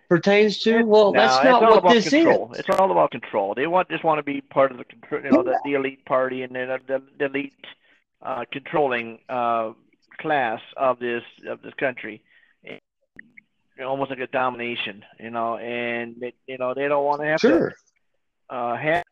pertains 0.09 0.57
to? 0.59 0.83
Well, 0.83 1.13
No, 1.13 1.19
that's 1.21 1.43
not 1.43 1.61
what 1.83 1.93
this 1.93 2.09
control. 2.09 2.51
is. 2.53 2.59
It's 2.59 2.69
all 2.79 2.91
about 2.91 3.11
control. 3.11 3.53
They 3.55 3.67
want 3.67 3.89
just 3.89 4.03
want 4.03 4.19
to 4.19 4.23
be 4.23 4.41
part 4.41 4.71
of 4.71 4.77
the 4.77 4.83
control, 4.83 5.21
you 5.23 5.31
know, 5.31 5.43
the, 5.43 5.59
the 5.63 5.73
elite 5.75 6.03
party 6.05 6.41
and 6.43 6.53
then 6.55 6.67
the, 6.87 7.01
the 7.17 7.25
elite 7.25 7.53
uh, 8.21 8.43
controlling 8.51 9.19
uh, 9.29 9.71
class 10.19 10.59
of 10.75 10.99
this 10.99 11.23
of 11.47 11.61
this 11.61 11.73
country. 11.75 12.21
And, 12.65 12.79
almost 13.85 14.09
like 14.09 14.19
a 14.19 14.27
domination, 14.27 15.05
you 15.21 15.29
know, 15.29 15.55
and 15.57 16.15
they, 16.19 16.33
you 16.47 16.57
know 16.57 16.73
they 16.73 16.87
don't 16.89 17.05
want 17.05 17.21
to 17.21 17.27
have 17.27 17.39
Sure. 17.39 17.69
to 18.49 18.55
uh, 18.55 18.75
have 18.75 19.03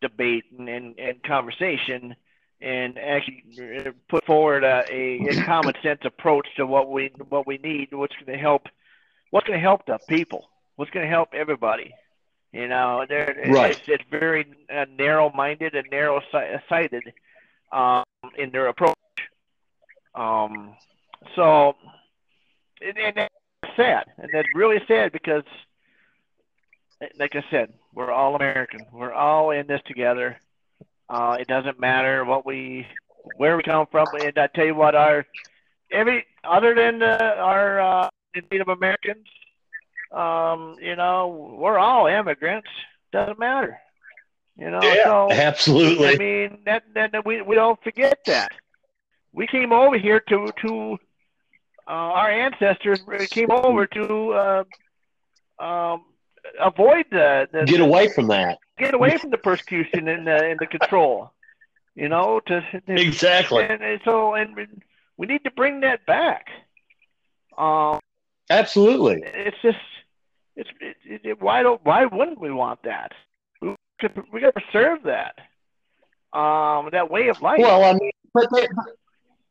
debate 0.00 0.44
and, 0.58 0.68
and, 0.68 0.98
and 0.98 1.22
conversation 1.22 2.14
and 2.60 2.96
actually 2.98 3.44
uh, 3.84 3.90
put 4.08 4.24
forward 4.24 4.64
a, 4.64 4.84
a, 4.90 5.28
a 5.28 5.44
common 5.44 5.74
sense 5.82 6.00
approach 6.04 6.46
to 6.56 6.64
what 6.66 6.90
we 6.90 7.10
what 7.28 7.46
we 7.46 7.58
need, 7.58 7.88
what's 7.92 8.14
going 8.14 8.32
to 8.32 8.38
help, 8.42 8.62
what's 9.32 9.46
going 9.46 9.58
to 9.58 9.62
help 9.62 9.86
the 9.86 9.98
people, 10.08 10.48
what's 10.76 10.90
going 10.90 11.04
to 11.04 11.10
help 11.10 11.30
everybody. 11.32 11.94
You 12.52 12.68
know, 12.68 13.06
they're, 13.08 13.34
Right. 13.48 13.70
it's, 13.70 13.80
it's 13.88 14.04
very 14.10 14.44
uh, 14.72 14.84
narrow-minded 14.98 15.74
and 15.74 15.86
narrow-sighted 15.90 17.02
um, 17.72 18.04
in 18.36 18.50
their 18.50 18.66
approach. 18.68 18.94
Um, 20.14 20.76
so, 21.34 21.74
and, 22.82 22.98
and 22.98 23.16
that's 23.16 23.34
sad, 23.74 24.04
and 24.18 24.28
that's 24.34 24.48
really 24.54 24.80
sad 24.86 25.12
because, 25.12 25.44
like 27.18 27.34
I 27.34 27.42
said, 27.50 27.72
we're 27.94 28.12
all 28.12 28.36
American. 28.36 28.84
We're 28.92 29.14
all 29.14 29.50
in 29.50 29.66
this 29.66 29.80
together. 29.86 30.36
Uh, 31.08 31.38
it 31.40 31.48
doesn't 31.48 31.80
matter 31.80 32.22
what 32.26 32.44
we, 32.44 32.86
where 33.38 33.56
we 33.56 33.62
come 33.62 33.86
from. 33.90 34.08
And 34.20 34.36
I 34.36 34.48
tell 34.48 34.66
you 34.66 34.74
what, 34.74 34.94
our 34.94 35.24
every 35.90 36.26
other 36.44 36.74
than 36.74 37.02
uh, 37.02 37.34
our 37.38 37.80
uh, 37.80 38.08
Native 38.50 38.68
Americans, 38.68 39.26
um, 40.10 40.76
you 40.80 40.96
know, 40.96 41.56
we're 41.58 41.78
all 41.78 42.06
immigrants. 42.06 42.68
Doesn't 43.12 43.38
matter. 43.38 43.78
You 44.58 44.70
know, 44.70 44.80
so 44.80 45.28
absolutely. 45.32 46.08
I 46.08 46.16
mean 46.16 46.58
that, 46.66 46.82
that, 46.94 47.12
that 47.12 47.24
we 47.26 47.40
we 47.42 47.54
don't 47.54 47.82
forget 47.82 48.18
that. 48.26 48.50
We 49.32 49.46
came 49.46 49.72
over 49.72 49.96
here 49.98 50.20
to 50.20 50.50
to 50.66 50.98
uh, 51.88 51.90
our 51.90 52.30
ancestors 52.30 53.00
came 53.30 53.50
over 53.50 53.86
to 53.86 54.32
uh, 54.32 54.64
um, 55.58 56.04
avoid 56.60 57.06
the, 57.10 57.48
the 57.52 57.64
Get 57.64 57.80
away 57.80 58.08
from 58.08 58.28
that. 58.28 58.58
get 58.78 58.94
away 58.94 59.16
from 59.16 59.30
the 59.30 59.38
persecution 59.38 60.08
and 60.08 60.26
the 60.26 60.44
and 60.44 60.58
the 60.60 60.66
control. 60.66 61.32
You 61.94 62.08
know, 62.08 62.40
to, 62.46 62.60
to 62.60 62.82
Exactly. 63.00 63.64
and, 63.64 63.82
and 63.82 64.00
so 64.04 64.34
and 64.34 64.56
we 65.16 65.26
need 65.26 65.44
to 65.44 65.50
bring 65.50 65.80
that 65.80 66.04
back. 66.06 66.46
Um, 67.58 68.00
Absolutely. 68.50 69.22
it's 69.24 69.56
just 69.62 69.78
it's 70.56 70.70
it, 70.80 71.20
it, 71.24 71.42
why 71.42 71.62
don't 71.62 71.80
why 71.84 72.04
wouldn't 72.04 72.40
we 72.40 72.50
want 72.50 72.82
that? 72.84 73.12
We 73.60 73.74
could 74.00 74.22
we 74.32 74.40
got 74.40 74.54
to 74.54 74.60
preserve 74.60 75.02
that 75.04 75.38
um 76.38 76.90
that 76.92 77.10
way 77.10 77.28
of 77.28 77.40
life. 77.40 77.58
Well, 77.60 77.84
I 77.84 77.92
mean, 77.92 78.10
but 78.34 78.48
they, 78.54 78.66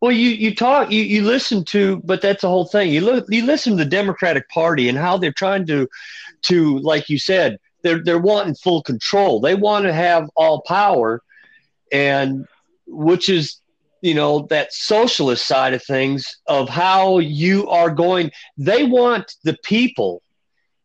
well, 0.02 0.12
you 0.12 0.30
you 0.30 0.56
talk, 0.56 0.92
you 0.92 1.04
you 1.04 1.24
listen 1.24 1.64
to, 1.66 2.02
but 2.04 2.22
that's 2.22 2.42
the 2.42 2.50
whole 2.50 2.66
thing. 2.66 2.92
You 2.92 3.02
look, 3.02 3.26
you 3.30 3.46
listen 3.46 3.78
to 3.78 3.84
the 3.84 3.90
Democratic 3.90 4.50
Party 4.50 4.90
and 4.90 4.98
how 4.98 5.18
they're 5.18 5.32
trying 5.32 5.68
to, 5.68 5.88
to 6.44 6.80
like 6.80 7.08
you 7.08 7.20
said, 7.20 7.60
they're 7.84 8.04
they're 8.04 8.18
wanting 8.18 8.56
full 8.56 8.82
control. 8.82 9.40
They 9.40 9.54
want 9.54 9.86
to 9.86 9.94
have 9.94 10.28
all 10.36 10.62
power, 10.62 11.22
and 11.92 12.46
which 12.88 13.30
is 13.30 13.61
you 14.02 14.14
know 14.14 14.48
that 14.50 14.74
socialist 14.74 15.46
side 15.48 15.74
of 15.74 15.84
things 15.84 16.38
of 16.48 16.70
how 16.70 17.20
you 17.20 17.68
are 17.70 17.90
going. 17.92 18.32
They 18.58 18.84
want 18.84 19.36
the 19.44 19.58
people. 19.64 20.22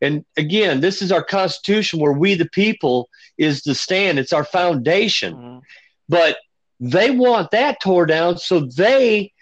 And 0.03 0.25
again, 0.37 0.81
this 0.81 1.01
is 1.01 1.11
our 1.11 1.25
constitution 1.25 1.99
where 2.01 2.13
we, 2.13 2.35
the 2.35 2.49
people, 2.51 3.09
is 3.39 3.63
the 3.63 3.75
stand. 3.75 4.19
It's 4.19 4.33
our 4.33 4.45
foundation 4.45 5.35
Mhm. 5.35 5.61
but 6.09 6.37
they 6.79 7.11
want 7.11 7.51
that 7.53 7.81
tore 7.83 8.05
down 8.07 8.37
so 8.37 8.61
they 8.77 9.33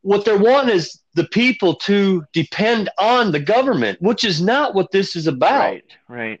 what 0.00 0.24
they 0.24 0.36
want 0.36 0.70
is 0.70 1.00
the 1.14 1.24
people 1.24 1.74
to 1.74 2.24
depend 2.32 2.88
on 2.98 3.30
the 3.32 3.38
government 3.40 4.00
which 4.00 4.24
is 4.24 4.40
not 4.40 4.74
what 4.74 4.90
this 4.90 5.14
is 5.14 5.26
about 5.26 5.60
right, 5.60 5.84
right. 6.08 6.40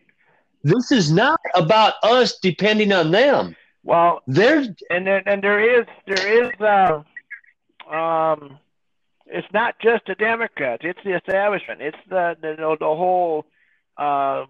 this 0.64 0.90
is 0.90 1.12
not 1.12 1.38
about 1.54 1.94
us 2.02 2.38
depending 2.38 2.92
on 2.92 3.10
them 3.10 3.54
Well, 3.82 4.22
they're 4.26 4.64
and 4.90 5.06
there 5.06 5.22
and 5.26 5.42
there 5.42 5.80
is 5.80 5.86
there 6.06 6.44
is 6.44 6.50
uh, 6.60 7.02
um 7.92 8.58
it's 9.26 9.46
not 9.52 9.78
just 9.80 10.06
the 10.06 10.14
Democrats, 10.16 10.82
it's 10.84 10.98
the 11.04 11.16
establishment. 11.16 11.80
It's 11.80 11.96
the 12.08 12.36
the, 12.40 12.56
the, 12.56 12.76
the 12.80 12.86
whole 12.86 13.46
um 13.96 14.46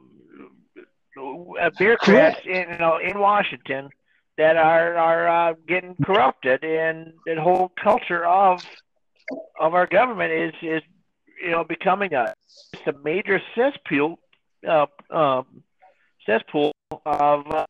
uh, 1.60 1.70
bureaucrats 1.78 2.40
in 2.44 2.70
you 2.70 2.78
know 2.78 2.98
in 2.98 3.18
Washington 3.18 3.90
that 4.38 4.56
are 4.56 4.96
are 4.96 5.28
uh, 5.28 5.54
getting 5.68 5.94
corrupted 6.02 6.64
and 6.64 7.12
the 7.26 7.40
whole 7.40 7.70
culture 7.82 8.24
of 8.24 8.64
of 9.58 9.74
our 9.74 9.86
government 9.86 10.32
is 10.32 10.54
is 10.62 10.82
you 11.42 11.50
know 11.50 11.64
becoming 11.64 12.14
a 12.14 12.32
it's 12.72 12.86
a 12.86 12.94
major 13.04 13.40
cesspool 13.54 14.18
uh, 14.68 14.86
um, 15.10 15.62
cesspool 16.24 16.72
of 17.04 17.46
uh, 17.50 17.66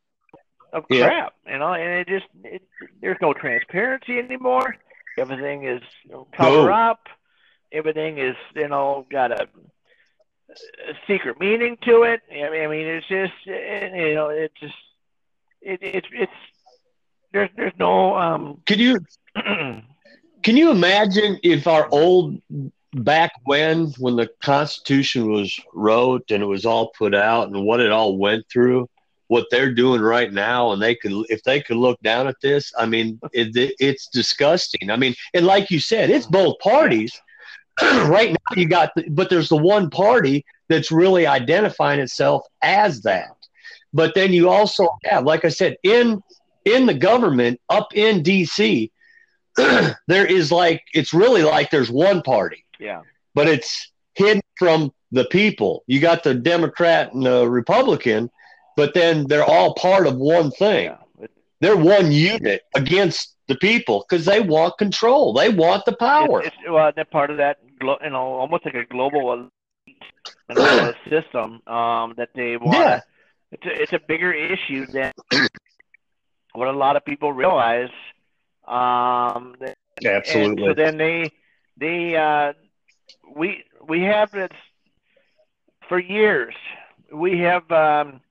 of 0.73 0.85
Yeah. 0.89 1.07
crap, 1.07 1.35
you 1.47 1.59
know, 1.59 1.73
and 1.75 2.01
it 2.01 2.09
just 2.09 2.27
it, 2.45 2.63
there's 3.01 3.19
no 3.21 3.33
transparency 3.33 4.19
anymore. 4.19 4.77
Everything 5.19 5.65
is 5.65 5.83
you 6.05 6.13
know, 6.13 6.27
cover 6.37 6.71
No. 6.71 6.73
up. 6.73 7.09
Everything 7.73 8.19
is 8.19 8.37
you 8.55 8.69
know 8.69 9.07
got 9.11 9.31
a, 9.33 9.49
a 10.89 10.95
secret 11.07 11.39
meaning 11.41 11.77
to 11.83 12.03
it. 12.03 12.21
I 12.31 12.51
mean, 12.51 12.63
I 12.63 12.67
mean 12.67 12.87
it's 12.87 13.09
just 13.09 13.33
you 13.47 14.15
know 14.15 14.29
it 14.29 14.53
just 14.61 14.75
it, 15.63 15.79
it's 15.83 16.07
it's 16.13 16.33
there's 17.33 17.51
there's 17.57 17.73
no 17.79 18.17
um 18.17 18.61
can 18.67 18.79
you 18.79 18.99
can 20.43 20.57
you 20.57 20.71
imagine 20.71 21.39
if 21.43 21.67
our 21.67 21.89
old 21.93 22.41
back 22.93 23.31
when 23.45 23.87
when 23.99 24.17
the 24.17 24.29
constitution 24.43 25.31
was 25.31 25.57
wrote 25.73 26.31
and 26.31 26.43
it 26.43 26.47
was 26.47 26.67
all 26.67 26.91
put 26.99 27.15
out 27.15 27.49
and 27.49 27.65
what 27.65 27.81
it 27.81 27.93
all 27.93 28.17
went 28.19 28.45
through 28.53 28.89
what 29.31 29.47
they're 29.49 29.73
doing 29.73 30.01
right 30.01 30.33
now 30.33 30.73
and 30.73 30.83
they 30.83 30.93
could 30.93 31.13
if 31.29 31.41
they 31.45 31.61
could 31.61 31.77
look 31.77 32.01
down 32.03 32.27
at 32.27 32.35
this 32.43 32.73
i 32.77 32.85
mean 32.85 33.17
it, 33.33 33.55
it, 33.57 33.77
it's 33.79 34.09
disgusting. 34.09 34.91
I 34.91 34.97
mean 34.97 35.15
and 35.35 35.47
like 35.47 35.71
you 35.71 35.79
said 35.79 36.11
it's 36.11 36.27
both 36.27 36.59
parties. 36.59 37.19
Right 37.81 38.33
now 38.33 38.57
you 38.57 38.67
got 38.69 38.91
the, 38.97 39.09
but 39.09 39.31
there's 39.31 39.49
the 39.49 39.57
one 39.57 39.89
party 39.89 40.45
that's 40.69 40.91
really 40.91 41.27
identifying 41.29 42.01
itself 42.01 42.45
as 42.61 43.03
that. 43.03 43.37
But 43.93 44.15
then 44.17 44.33
you 44.33 44.51
also 44.51 44.89
have 45.05 45.25
like 45.25 45.45
i 45.45 45.49
said 45.49 45.77
in 45.85 46.21
in 46.65 46.87
the 46.87 46.95
government 46.95 47.61
up 47.69 47.95
in 47.95 48.25
dc 48.25 48.91
there 50.09 50.27
is 50.27 50.51
like 50.51 50.83
it's 50.93 51.15
really 51.15 51.45
like 51.45 51.71
there's 51.71 51.91
one 51.91 52.21
party. 52.23 52.65
Yeah. 52.81 53.03
But 53.37 53.47
it's 53.47 53.93
hidden 54.15 54.43
from 54.59 54.93
the 55.13 55.27
people. 55.27 55.85
You 55.87 56.01
got 56.01 56.25
the 56.25 56.35
Democrat 56.35 57.13
and 57.15 57.25
the 57.25 57.49
Republican, 57.49 58.29
but 58.81 58.95
then 58.95 59.27
they're 59.27 59.45
all 59.45 59.75
part 59.75 60.07
of 60.07 60.17
one 60.17 60.51
thing. 60.51 60.91
They're 61.61 61.77
one 61.77 62.11
unit 62.11 62.63
against 62.75 63.37
the 63.47 63.55
people 63.57 64.07
because 64.09 64.25
they 64.25 64.41
want 64.41 64.79
control. 64.79 65.35
They 65.35 65.51
want 65.51 65.85
the 65.85 65.93
power. 65.93 66.41
It's, 66.41 66.47
it's, 66.47 66.71
well, 66.71 66.91
they're 66.97 67.05
part 67.05 67.31
of 67.31 67.37
that, 67.37 67.59
you 67.83 68.09
know, 68.09 68.23
almost 68.23 68.65
like 68.65 68.75
a 68.75 68.87
global 68.87 69.35
elite, 69.35 70.03
you 70.49 70.55
know, 70.55 70.95
system 71.11 71.61
um, 71.67 72.15
that 72.17 72.31
they 72.35 72.57
want. 72.57 72.79
Yeah. 72.79 73.01
It's 73.53 73.67
a, 73.67 73.83
it's 73.83 73.93
a 73.93 74.01
bigger 74.09 74.33
issue 74.33 74.87
than 74.87 75.13
what 76.55 76.69
a 76.69 76.73
lot 76.73 76.97
of 76.97 77.05
people 77.05 77.35
realize. 77.35 77.91
Um, 78.67 79.57
and 80.03 80.25
so 80.59 80.73
then 80.73 80.97
they 80.97 81.31
they 81.77 82.17
uh, 82.17 82.55
we 83.37 83.63
we 83.87 84.05
have 84.05 84.31
this 84.31 84.49
for 85.87 85.99
years. 85.99 86.55
We 87.13 87.41
have 87.41 87.71
um, 87.71 88.23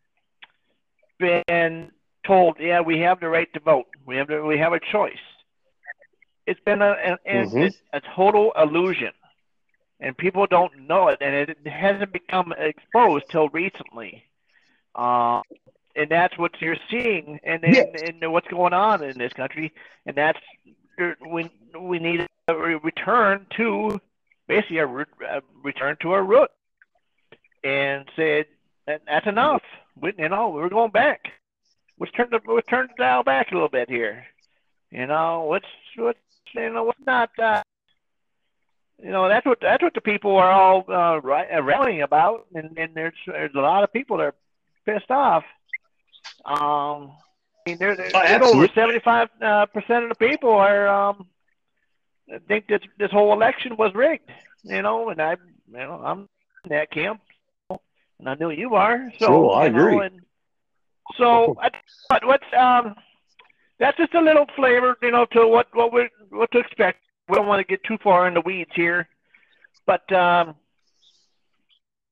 been 1.20 1.92
told, 2.26 2.58
yeah, 2.60 2.82
we 2.82 3.00
have 3.00 3.20
the 3.20 3.30
right 3.30 3.52
to 3.54 3.60
vote. 3.60 3.88
We 4.06 4.18
have 4.18 4.28
the, 4.28 4.42
we 4.44 4.58
have 4.58 4.74
a 4.74 4.80
choice. 4.80 5.14
It's 6.48 6.60
been 6.62 6.82
a 6.82 7.18
a, 7.26 7.30
Mhm. 7.32 7.74
a, 7.94 7.98
a 7.98 8.02
total 8.16 8.52
illusion, 8.58 9.12
and 10.00 10.18
people 10.18 10.48
don't 10.48 10.88
know 10.88 11.10
it, 11.10 11.20
and 11.22 11.36
it 11.36 11.68
hasn't 11.68 12.12
become 12.12 12.54
exposed 12.58 13.26
till 13.30 13.50
recently. 13.50 14.24
Uh, 14.96 15.42
and 15.96 16.10
that's 16.10 16.38
what 16.38 16.60
you're 16.62 16.78
seeing, 16.90 17.40
and 17.44 17.64
and, 17.64 17.96
and 17.96 18.32
what's 18.32 18.48
going 18.48 18.74
on 18.74 19.04
in 19.04 19.18
this 19.18 19.34
country, 19.34 19.72
and 20.06 20.16
that's 20.16 20.40
we 21.30 21.50
we 21.80 22.00
need 22.00 22.28
a 22.48 22.56
return 22.56 23.46
to 23.58 24.00
basically 24.48 24.80
a, 24.80 24.86
re- 24.88 25.06
a 25.28 25.42
return 25.64 25.96
to 26.02 26.12
our 26.14 26.24
root, 26.24 26.50
and 27.64 28.10
said 28.16 28.46
that 28.88 29.02
that's 29.06 29.28
enough. 29.28 29.62
We, 30.02 30.14
you 30.18 30.30
know, 30.30 30.50
we're 30.50 30.70
going 30.70 30.92
back. 30.92 31.32
Let's 32.00 32.12
turn 32.14 32.30
the 32.32 32.40
let's 32.52 32.68
turn 32.68 32.88
the 32.88 33.04
dial 33.04 33.24
back 33.24 33.52
a 33.52 33.54
little 33.54 33.70
bit 33.70 33.90
here. 33.90 34.26
You 34.92 35.06
know, 35.08 35.48
let's 35.52 35.66
let's 35.98 36.20
you 36.54 36.70
know 36.70 36.86
let's 36.86 37.06
not 37.06 37.30
uh, 37.38 37.62
you 39.04 39.12
know 39.12 39.28
that's 39.28 39.46
what 39.46 39.60
that's 39.62 39.84
what 39.84 39.94
the 39.94 40.02
people 40.02 40.36
are 40.38 40.50
all 40.50 40.86
uh, 40.90 41.20
rallying 41.22 42.02
about, 42.02 42.48
and, 42.56 42.78
and 42.78 42.94
there's 42.96 43.14
there's 43.28 43.54
a 43.56 43.60
lot 43.60 43.84
of 43.84 43.92
people 43.92 44.18
that 44.18 44.24
are 44.24 44.36
pissed 44.86 45.12
off. 45.12 45.44
Um, 46.46 47.12
I 47.68 47.72
mean, 47.72 47.78
there, 47.78 47.98
oh, 48.14 48.56
over 48.56 48.68
seventy 48.74 49.00
five 49.00 49.30
uh, 49.42 49.66
percent 49.68 50.04
of 50.04 50.10
the 50.10 50.16
people 50.16 50.52
are 50.52 50.88
um, 50.88 51.28
think 52.48 52.68
this 52.68 52.82
this 52.98 53.12
whole 53.12 53.34
election 53.34 53.76
was 53.78 53.94
rigged. 53.94 54.32
You 54.64 54.82
know, 54.82 55.10
and 55.10 55.22
I, 55.22 55.32
you 55.72 55.78
know, 55.78 56.02
I'm 56.04 56.28
in 56.66 56.70
that 56.70 56.92
camp, 56.92 57.22
and 58.20 58.30
I 58.30 58.36
know 58.36 58.50
you 58.50 58.76
are. 58.76 59.12
So 59.20 59.26
sure, 59.26 59.56
I 59.56 59.66
agree. 59.68 59.96
Know, 59.96 60.10
so, 61.18 61.56
but 62.10 62.26
what's 62.26 62.46
um, 62.58 62.96
that's 63.80 63.98
just 63.98 64.14
a 64.14 64.22
little 64.22 64.46
flavor, 64.56 64.98
you 65.02 65.12
know, 65.12 65.26
to 65.32 65.48
what 65.48 65.68
what 65.74 65.92
we 65.94 66.10
what 66.30 66.52
to 66.52 66.60
expect. 66.60 67.00
We 67.28 67.36
don't 67.36 67.48
want 67.48 67.66
to 67.66 67.70
get 67.70 67.84
too 67.84 67.98
far 68.04 68.28
in 68.28 68.34
the 68.34 68.42
weeds 68.42 68.72
here, 68.74 69.08
but 69.86 70.12
um, 70.12 70.56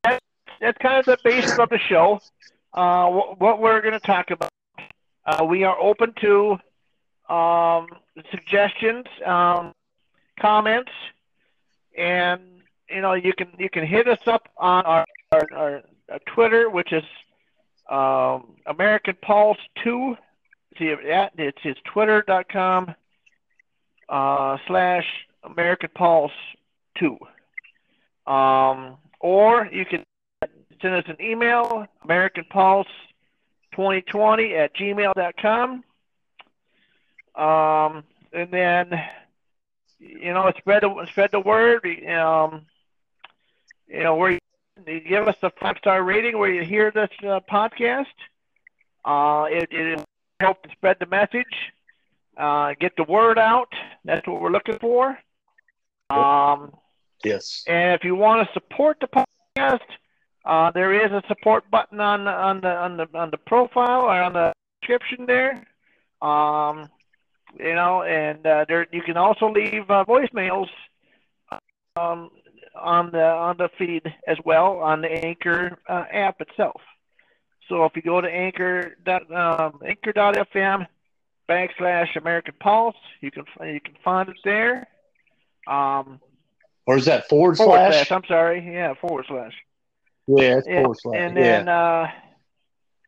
that's, 0.04 0.24
that's 0.62 0.78
kind 0.78 1.00
of 1.00 1.06
the 1.06 1.18
basis 1.24 1.58
of 1.58 1.70
the 1.70 1.80
show. 1.80 2.20
Uh, 2.74 3.10
what, 3.10 3.40
what 3.40 3.62
we're 3.62 3.82
going 3.82 3.94
to 3.94 4.00
talk 4.00 4.30
about. 4.30 4.52
Uh, 5.26 5.44
we 5.44 5.64
are 5.64 5.78
open 5.80 6.14
to 6.22 6.60
um, 7.34 7.88
suggestions, 8.30 9.06
um, 9.26 9.74
comments, 10.40 10.92
and 11.98 12.42
you 12.90 13.02
know 13.02 13.14
you 13.14 13.34
can 13.34 13.48
you 13.58 13.70
can 13.70 13.86
hit 13.86 14.08
us 14.08 14.20
up 14.28 14.48
on 14.58 14.86
our, 14.86 15.06
our, 15.32 15.48
our 15.56 15.84
Twitter, 16.34 16.70
which 16.70 16.94
is 16.94 17.04
um, 17.90 18.56
American 18.66 19.16
Pulse 19.22 19.58
Two. 19.84 20.16
See 20.78 20.94
that 20.94 21.34
it's 21.38 21.58
it's 21.64 21.80
twitter.com 21.92 22.94
uh, 24.10 24.58
slash 24.68 25.06
American 25.44 25.90
Pulse 25.96 26.32
Two. 26.98 27.18
Um, 28.26 28.98
or 29.20 29.68
you 29.72 29.86
can 29.86 30.04
send 30.82 30.96
us 30.96 31.06
an 31.08 31.18
email, 31.22 31.86
American 32.04 32.46
Pulse 32.50 32.88
2020 33.72 34.54
at 34.56 34.76
gmail.com. 34.76 35.84
Um, 37.36 38.04
and 38.34 38.52
then, 38.52 38.92
you 40.00 40.34
know, 40.34 40.52
spread 40.58 40.84
the, 40.84 41.06
spread 41.10 41.32
the 41.32 41.40
word. 41.40 41.86
Um, 42.10 42.66
you 43.88 44.04
know, 44.04 44.26
you 44.28 44.40
give 44.86 45.28
us 45.28 45.36
a 45.42 45.52
five 45.60 45.78
star 45.78 46.04
rating 46.04 46.38
where 46.38 46.52
you 46.52 46.64
hear 46.64 46.92
this 46.92 47.10
uh, 47.24 47.40
podcast. 47.52 48.06
Uh, 49.06 49.46
it, 49.50 49.70
it 49.72 50.06
help 50.40 50.62
to 50.64 50.70
spread 50.72 50.98
the 51.00 51.06
message, 51.06 51.46
uh, 52.38 52.74
get 52.80 52.96
the 52.98 53.04
word 53.04 53.38
out. 53.38 53.72
That's 54.06 54.28
what 54.28 54.42
we're 54.42 54.52
looking 54.52 54.78
for. 54.80 55.18
Um, 56.10 56.74
yes. 57.24 57.64
And 57.68 57.94
if 57.94 58.04
you 58.04 58.16
want 58.16 58.48
to 58.48 58.54
support 58.54 58.98
the 59.00 59.08
podcast, 59.08 59.80
uh, 60.46 60.72
there 60.72 60.94
is 61.06 61.12
a 61.12 61.24
support 61.28 61.70
button 61.70 62.00
on 62.00 62.26
the 62.26 62.32
on 62.32 62.62
the 62.62 62.70
on 62.70 62.98
the 62.98 63.08
on 63.14 63.32
the 63.32 63.38
profile 63.38 64.04
or 64.04 64.22
on 64.22 64.34
the 64.34 64.54
description 64.82 65.26
there. 65.26 65.66
Um, 66.22 66.90
you 67.60 67.76
know, 67.76 68.04
and 68.04 68.46
uh, 68.46 68.66
there 68.68 68.88
you 68.92 69.02
can 69.02 69.18
also 69.18 69.50
leave 69.52 69.90
uh, 69.90 70.06
voicemails 70.08 70.70
um, 71.98 72.30
on 72.82 73.12
the 73.12 73.24
on 73.24 73.58
the 73.58 73.70
feed 73.78 74.04
as 74.28 74.38
well 74.46 74.78
on 74.80 75.02
the 75.02 75.10
Anchor 75.10 75.78
uh, 75.88 76.06
app 76.12 76.42
itself. 76.42 76.82
So 77.70 77.86
if 77.86 77.96
you 77.96 78.02
go 78.02 78.22
to 78.22 78.30
Anchor 78.30 78.96
um, 79.08 79.80
Anchor.fm 79.86 80.88
backslash 81.50 82.16
American 82.16 82.56
Pulse, 82.60 82.96
you 83.22 83.32
can 83.32 83.46
you 83.62 83.80
can 83.80 83.96
find 84.04 84.30
it 84.30 84.38
there. 84.44 84.88
Um, 85.68 86.20
or 86.86 86.98
is 86.98 87.06
that 87.06 87.28
forward, 87.28 87.58
forward 87.58 87.78
slash? 87.78 88.08
slash? 88.08 88.12
I'm 88.12 88.28
sorry, 88.28 88.74
yeah, 88.74 88.94
forward 89.02 89.26
slash. 89.28 89.54
Yeah, 90.28 90.58
it's 90.58 90.68
forward 90.68 90.98
slash. 91.02 91.16
And 91.20 91.36
then 91.36 91.68
uh, 91.68 92.08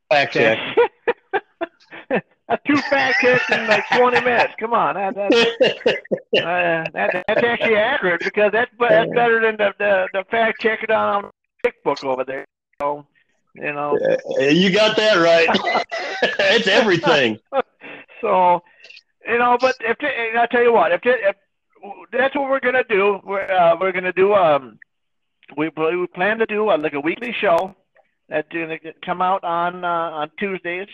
fact 0.10 0.34
check. 0.34 0.58
Two 2.66 2.78
fact 2.78 3.22
checks 3.22 3.50
in 3.52 3.68
like 3.68 3.84
20 3.96 4.22
minutes. 4.22 4.54
Come 4.60 4.74
on, 4.74 4.96
that, 4.96 5.14
that, 5.14 5.32
uh, 6.44 6.90
that, 6.94 7.24
that's 7.28 7.44
actually 7.44 7.76
accurate 7.76 8.22
because 8.24 8.52
that's 8.52 8.72
that's 8.80 9.12
better 9.12 9.40
than 9.40 9.58
the 9.58 9.74
the, 9.78 10.08
the 10.14 10.24
fact 10.32 10.60
checker 10.62 10.92
on 10.92 11.30
the 11.64 11.72
book 11.84 12.04
over 12.04 12.24
there. 12.24 12.46
So, 12.82 13.06
you 13.56 13.74
know, 13.74 13.98
you 14.40 14.72
got 14.72 14.98
that 14.98 15.18
right. 15.18 15.48
it's 16.22 16.68
everything. 16.68 17.38
so, 18.22 18.64
you 19.28 19.38
know, 19.38 19.58
but 19.60 19.76
if 19.82 19.98
I 20.02 20.48
tell 20.48 20.64
you 20.64 20.74
what, 20.74 20.92
if, 20.92 21.02
if 21.04 21.36
that's 22.12 22.36
what 22.36 22.50
we're 22.50 22.60
gonna 22.60 22.84
do, 22.90 23.20
we're 23.24 23.52
uh, 23.52 23.76
we're 23.80 23.92
gonna 23.92 24.14
do 24.14 24.34
um 24.34 24.80
we 25.56 25.70
we 25.76 26.08
plan 26.08 26.40
to 26.40 26.46
do 26.46 26.72
a, 26.72 26.76
like 26.78 26.94
a 26.94 27.00
weekly 27.00 27.36
show 27.40 27.76
that's 28.28 28.48
going 28.52 28.70
to 28.70 28.94
come 29.06 29.22
out 29.22 29.44
on 29.44 29.84
uh, 29.84 29.88
on 29.88 30.32
Tuesdays. 30.38 30.88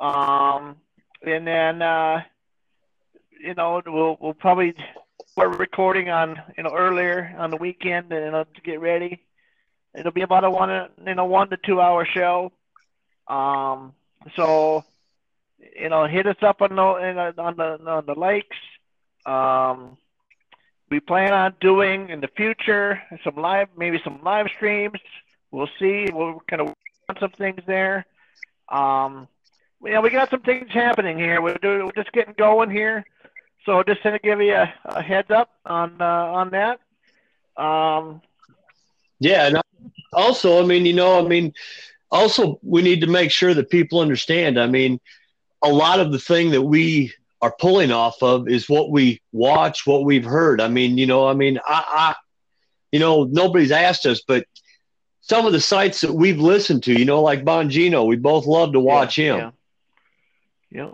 Um, 0.00 0.76
and 1.22 1.46
then 1.46 1.82
uh, 1.82 2.22
you 3.40 3.54
know 3.54 3.82
we'll 3.86 4.16
we'll 4.20 4.34
probably 4.34 4.74
start 5.32 5.58
recording 5.58 6.10
on 6.10 6.40
you 6.56 6.64
know 6.64 6.74
earlier 6.74 7.34
on 7.38 7.50
the 7.50 7.56
weekend 7.56 8.10
you 8.10 8.30
know 8.30 8.44
to 8.44 8.60
get 8.62 8.80
ready. 8.80 9.20
It'll 9.94 10.12
be 10.12 10.22
about 10.22 10.44
a 10.44 10.50
one 10.50 10.88
you 11.06 11.14
know 11.14 11.24
one 11.24 11.50
to 11.50 11.56
two 11.56 11.80
hour 11.80 12.04
show. 12.04 12.52
Um, 13.28 13.94
so 14.36 14.84
you 15.76 15.88
know 15.88 16.06
hit 16.06 16.26
us 16.26 16.36
up 16.42 16.62
on 16.62 16.76
the 16.76 16.82
on 16.82 17.56
the 17.56 17.90
on 17.90 18.06
the 18.06 18.14
likes. 18.14 18.56
Um, 19.26 19.96
we 20.90 21.00
plan 21.00 21.32
on 21.32 21.54
doing 21.60 22.10
in 22.10 22.20
the 22.20 22.28
future 22.28 23.00
some 23.24 23.36
live, 23.36 23.68
maybe 23.76 24.00
some 24.04 24.20
live 24.22 24.46
streams. 24.54 25.00
We'll 25.50 25.70
see. 25.78 26.08
We'll 26.12 26.40
kind 26.48 26.62
of 26.62 26.74
on 27.08 27.16
some 27.20 27.30
things 27.30 27.60
there. 27.66 28.06
Um, 28.68 29.28
you 29.84 29.92
know, 29.92 30.00
we 30.00 30.10
got 30.10 30.30
some 30.30 30.40
things 30.40 30.70
happening 30.70 31.18
here. 31.18 31.40
We're, 31.40 31.58
doing, 31.58 31.86
we're 31.86 31.92
just 31.92 32.12
getting 32.12 32.34
going 32.36 32.70
here. 32.70 33.04
So 33.64 33.82
just 33.82 34.02
going 34.02 34.14
to 34.14 34.22
give 34.22 34.40
you 34.40 34.54
a, 34.54 34.72
a 34.84 35.02
heads 35.02 35.30
up 35.30 35.50
on 35.64 35.96
uh, 36.00 36.04
on 36.04 36.50
that. 36.50 36.80
Um, 37.56 38.20
yeah, 39.20 39.46
and 39.46 39.60
also, 40.12 40.62
I 40.62 40.66
mean, 40.66 40.84
you 40.84 40.92
know, 40.92 41.24
I 41.24 41.26
mean, 41.26 41.54
also 42.10 42.58
we 42.62 42.82
need 42.82 43.00
to 43.00 43.06
make 43.06 43.30
sure 43.30 43.54
that 43.54 43.70
people 43.70 44.00
understand. 44.00 44.60
I 44.60 44.66
mean, 44.66 45.00
a 45.62 45.68
lot 45.68 46.00
of 46.00 46.12
the 46.12 46.18
thing 46.18 46.50
that 46.50 46.62
we 46.62 47.12
are 47.40 47.54
pulling 47.58 47.90
off 47.90 48.22
of 48.22 48.48
is 48.48 48.68
what 48.68 48.90
we 48.90 49.20
watch, 49.32 49.86
what 49.86 50.04
we've 50.04 50.24
heard. 50.24 50.60
I 50.60 50.68
mean, 50.68 50.98
you 50.98 51.06
know, 51.06 51.26
I 51.26 51.34
mean, 51.34 51.58
I, 51.66 51.84
I 51.86 52.14
you 52.92 53.00
know, 53.00 53.24
nobody's 53.24 53.72
asked 53.72 54.06
us, 54.06 54.22
but 54.26 54.46
some 55.20 55.46
of 55.46 55.52
the 55.52 55.60
sites 55.60 56.02
that 56.02 56.12
we've 56.12 56.38
listened 56.38 56.82
to, 56.84 56.92
you 56.92 57.04
know, 57.04 57.22
like 57.22 57.44
Bongino, 57.44 58.06
we 58.06 58.16
both 58.16 58.46
love 58.46 58.72
to 58.74 58.80
watch 58.80 59.16
yeah, 59.16 59.24
him. 59.24 59.38
Yeah. 59.38 59.50
Yeah. 60.74 60.90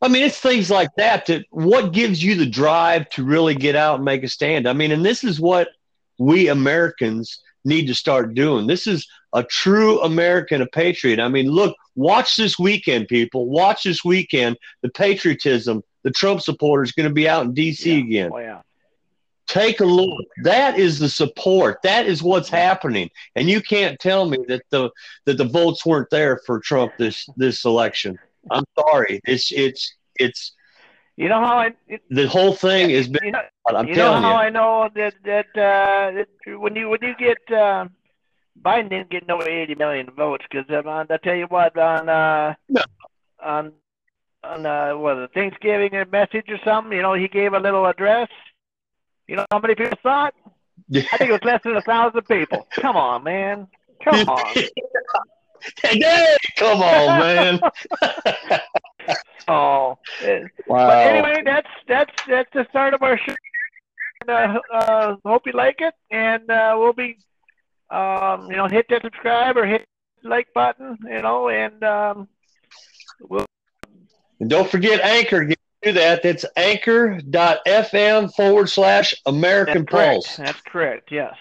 I 0.00 0.08
mean, 0.08 0.22
it's 0.22 0.38
things 0.38 0.70
like 0.70 0.90
that 0.96 1.26
that 1.26 1.44
what 1.50 1.92
gives 1.92 2.22
you 2.22 2.36
the 2.36 2.46
drive 2.46 3.08
to 3.10 3.24
really 3.24 3.54
get 3.54 3.76
out 3.76 3.96
and 3.96 4.04
make 4.04 4.22
a 4.22 4.28
stand. 4.28 4.68
I 4.68 4.72
mean, 4.72 4.92
and 4.92 5.04
this 5.04 5.24
is 5.24 5.40
what 5.40 5.68
we 6.18 6.48
Americans 6.48 7.40
need 7.64 7.86
to 7.86 7.94
start 7.94 8.34
doing. 8.34 8.66
This 8.66 8.86
is 8.86 9.08
a 9.32 9.42
true 9.42 10.00
American, 10.02 10.62
a 10.62 10.66
patriot. 10.66 11.18
I 11.18 11.28
mean, 11.28 11.50
look, 11.50 11.76
Watch 11.98 12.36
this 12.36 12.60
weekend, 12.60 13.08
people. 13.08 13.46
Watch 13.46 13.82
this 13.82 14.04
weekend. 14.04 14.56
The 14.82 14.88
patriotism, 14.88 15.82
the 16.04 16.12
Trump 16.12 16.42
supporters 16.42 16.92
going 16.92 17.08
to 17.08 17.12
be 17.12 17.28
out 17.28 17.44
in 17.44 17.54
D.C. 17.54 17.92
yeah. 17.92 17.98
again. 17.98 18.30
Oh, 18.32 18.38
yeah. 18.38 18.60
Take 19.48 19.80
a 19.80 19.84
look. 19.84 20.24
That 20.44 20.78
is 20.78 21.00
the 21.00 21.08
support. 21.08 21.82
That 21.82 22.06
is 22.06 22.22
what's 22.22 22.48
happening. 22.48 23.10
And 23.34 23.50
you 23.50 23.60
can't 23.60 23.98
tell 23.98 24.30
me 24.30 24.38
that 24.46 24.62
the 24.70 24.90
that 25.24 25.38
the 25.38 25.44
votes 25.44 25.84
weren't 25.84 26.10
there 26.10 26.40
for 26.46 26.60
Trump 26.60 26.92
this 26.98 27.28
this 27.36 27.64
election. 27.64 28.16
I'm 28.50 28.64
sorry. 28.78 29.20
It's 29.24 29.52
it's 29.52 29.94
it's. 30.16 30.52
You 31.16 31.28
know 31.28 31.40
how 31.40 31.58
I 31.58 31.74
it, 31.88 32.02
the 32.10 32.28
whole 32.28 32.54
thing 32.54 32.90
is. 32.90 33.08
You 33.08 33.32
know, 33.32 33.40
I'm 33.66 33.88
you 33.88 33.94
telling 33.94 34.22
know 34.22 34.28
how 34.28 34.40
you. 34.40 34.46
I 34.46 34.50
know 34.50 34.88
that 34.94 35.14
that, 35.24 35.46
uh, 35.56 36.12
that 36.12 36.58
when 36.60 36.76
you 36.76 36.88
when 36.88 37.00
you 37.02 37.14
get 37.18 37.38
uh, 37.50 37.88
Biden 38.62 38.90
didn't 38.90 39.10
get 39.10 39.26
no 39.26 39.42
80 39.42 39.74
million 39.74 40.10
votes 40.16 40.44
because 40.50 40.66
um, 40.70 41.06
I 41.10 41.16
tell 41.18 41.34
you 41.34 41.46
what 41.46 41.76
on 41.76 42.08
uh, 42.08 42.54
no. 42.68 42.82
on 43.42 43.72
on 44.44 44.66
uh, 44.66 44.96
what 44.96 45.16
a 45.16 45.28
Thanksgiving 45.28 45.92
message 46.10 46.46
or 46.48 46.58
something, 46.64 46.92
you 46.92 47.02
know, 47.02 47.14
he 47.14 47.28
gave 47.28 47.52
a 47.52 47.60
little 47.60 47.86
address. 47.86 48.28
You 49.26 49.36
know 49.36 49.46
how 49.50 49.58
many 49.58 49.74
people 49.74 49.98
saw 50.02 50.26
it? 50.26 50.34
Yeah. 50.88 51.02
I 51.12 51.18
think 51.18 51.30
it 51.30 51.32
was 51.32 51.44
less 51.44 51.62
than 51.64 51.76
a 51.76 51.82
thousand 51.82 52.22
people. 52.22 52.66
Come 52.70 52.96
on, 52.96 53.24
man. 53.24 53.68
Come 54.02 54.14
on. 54.28 54.54
hey, 55.82 56.36
come 56.56 56.82
on, 56.82 57.20
man. 57.20 57.60
oh, 59.48 59.98
wow. 60.66 60.86
But 60.86 61.06
anyway, 61.06 61.42
that's 61.44 61.70
that's 61.86 62.12
that's 62.28 62.50
the 62.52 62.66
start 62.70 62.94
of 62.94 63.02
our 63.02 63.18
show. 63.18 63.34
And, 64.20 64.30
uh, 64.30 64.60
uh, 64.72 65.16
hope 65.24 65.42
you 65.46 65.52
like 65.52 65.80
it, 65.80 65.94
and 66.10 66.50
uh, 66.50 66.74
we'll 66.76 66.92
be 66.92 67.18
um, 67.90 68.50
you 68.50 68.56
know, 68.56 68.68
hit 68.68 68.86
that 68.90 69.02
subscribe 69.02 69.56
or 69.56 69.66
hit 69.66 69.84
like 70.22 70.48
button, 70.54 70.98
you 71.04 71.22
know, 71.22 71.48
and 71.48 71.82
um, 71.82 72.28
we'll. 73.20 73.46
And 74.40 74.50
don't 74.50 74.70
forget 74.70 75.00
Anchor. 75.00 75.44
do 75.82 75.92
that, 75.92 76.22
that's 76.22 76.44
anchor.fm 76.56 78.34
forward 78.34 78.68
slash 78.68 79.14
American. 79.26 79.86
Pulse. 79.86 80.36
That's 80.36 80.60
correct. 80.60 81.10
Yes. 81.10 81.34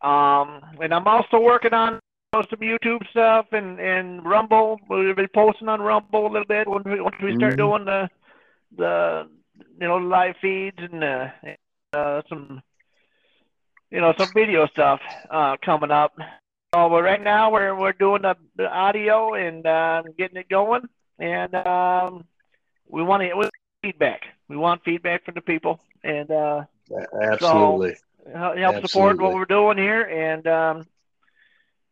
Um, 0.00 0.60
and 0.80 0.94
I'm 0.94 1.06
also 1.06 1.40
working 1.40 1.74
on 1.74 2.00
some 2.34 2.60
YouTube 2.60 3.08
stuff 3.10 3.46
and 3.52 3.80
and 3.80 4.24
Rumble. 4.24 4.78
We'll 4.88 5.14
be 5.14 5.26
posting 5.28 5.68
on 5.68 5.80
Rumble 5.80 6.26
a 6.26 6.28
little 6.28 6.46
bit 6.46 6.68
once 6.68 6.84
we, 6.84 7.00
once 7.00 7.16
we 7.22 7.34
start 7.36 7.54
Mhm. 7.54 7.56
doing 7.56 7.84
the 7.86 8.08
the 8.76 9.28
you 9.80 9.88
know 9.88 9.96
live 9.96 10.36
feeds 10.40 10.76
and 10.78 11.02
uh, 11.02 11.28
uh, 11.94 12.22
some 12.28 12.62
you 13.90 14.00
know 14.00 14.12
some 14.18 14.28
video 14.34 14.66
stuff 14.66 15.00
uh, 15.30 15.56
coming 15.64 15.90
up. 15.90 16.12
So, 16.74 16.90
but 16.90 17.02
right 17.02 17.22
now 17.22 17.50
we're 17.50 17.74
we're 17.74 17.92
doing 17.94 18.22
the, 18.22 18.36
the 18.56 18.70
audio 18.70 19.32
and 19.34 19.66
uh, 19.66 20.02
getting 20.18 20.36
it 20.36 20.50
going, 20.50 20.86
and 21.18 21.54
um, 21.54 22.24
we 22.88 23.02
want 23.02 23.22
to 23.22 23.50
feedback. 23.82 24.22
We 24.48 24.56
want 24.58 24.84
feedback 24.84 25.24
from 25.24 25.34
the 25.34 25.40
people, 25.40 25.80
and 26.04 26.30
uh, 26.30 26.64
Absolutely. 27.22 27.96
hel- 28.34 28.56
help 28.56 28.86
support 28.86 29.18
what 29.18 29.32
we're 29.32 29.44
doing 29.46 29.78
here, 29.78 30.02
and 30.02 30.46
um, 30.46 30.86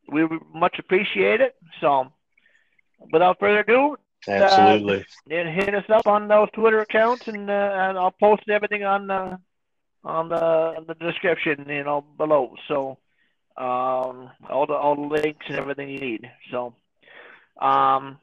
we 0.09 0.25
would 0.25 0.41
much 0.55 0.79
appreciate 0.79 1.41
it. 1.41 1.55
So, 1.81 2.13
without 3.13 3.39
further 3.39 3.61
ado, 3.61 3.97
Absolutely. 4.29 5.05
then 5.27 5.47
hit 5.47 5.75
us 5.75 5.85
up 5.89 6.07
on 6.07 6.29
those 6.29 6.49
Twitter 6.53 6.81
accounts, 6.81 7.25
and, 7.27 7.49
uh, 7.51 7.71
and 7.75 7.99
I'll 7.99 8.11
post 8.13 8.49
everything 8.49 8.85
on 8.85 9.07
the 9.07 9.39
on 10.05 10.29
the 10.29 10.37
on 10.37 10.85
the 10.87 10.95
description, 10.95 11.67
you 11.69 11.83
know, 11.83 12.05
below. 12.17 12.55
So, 12.69 12.99
um, 13.57 14.31
all 14.49 14.67
the 14.67 14.75
all 14.75 14.95
the 14.95 15.03
links 15.03 15.47
and 15.49 15.59
everything 15.59 15.89
you 15.89 15.99
need. 15.99 16.31
So, 16.51 16.75
um, 17.61 18.19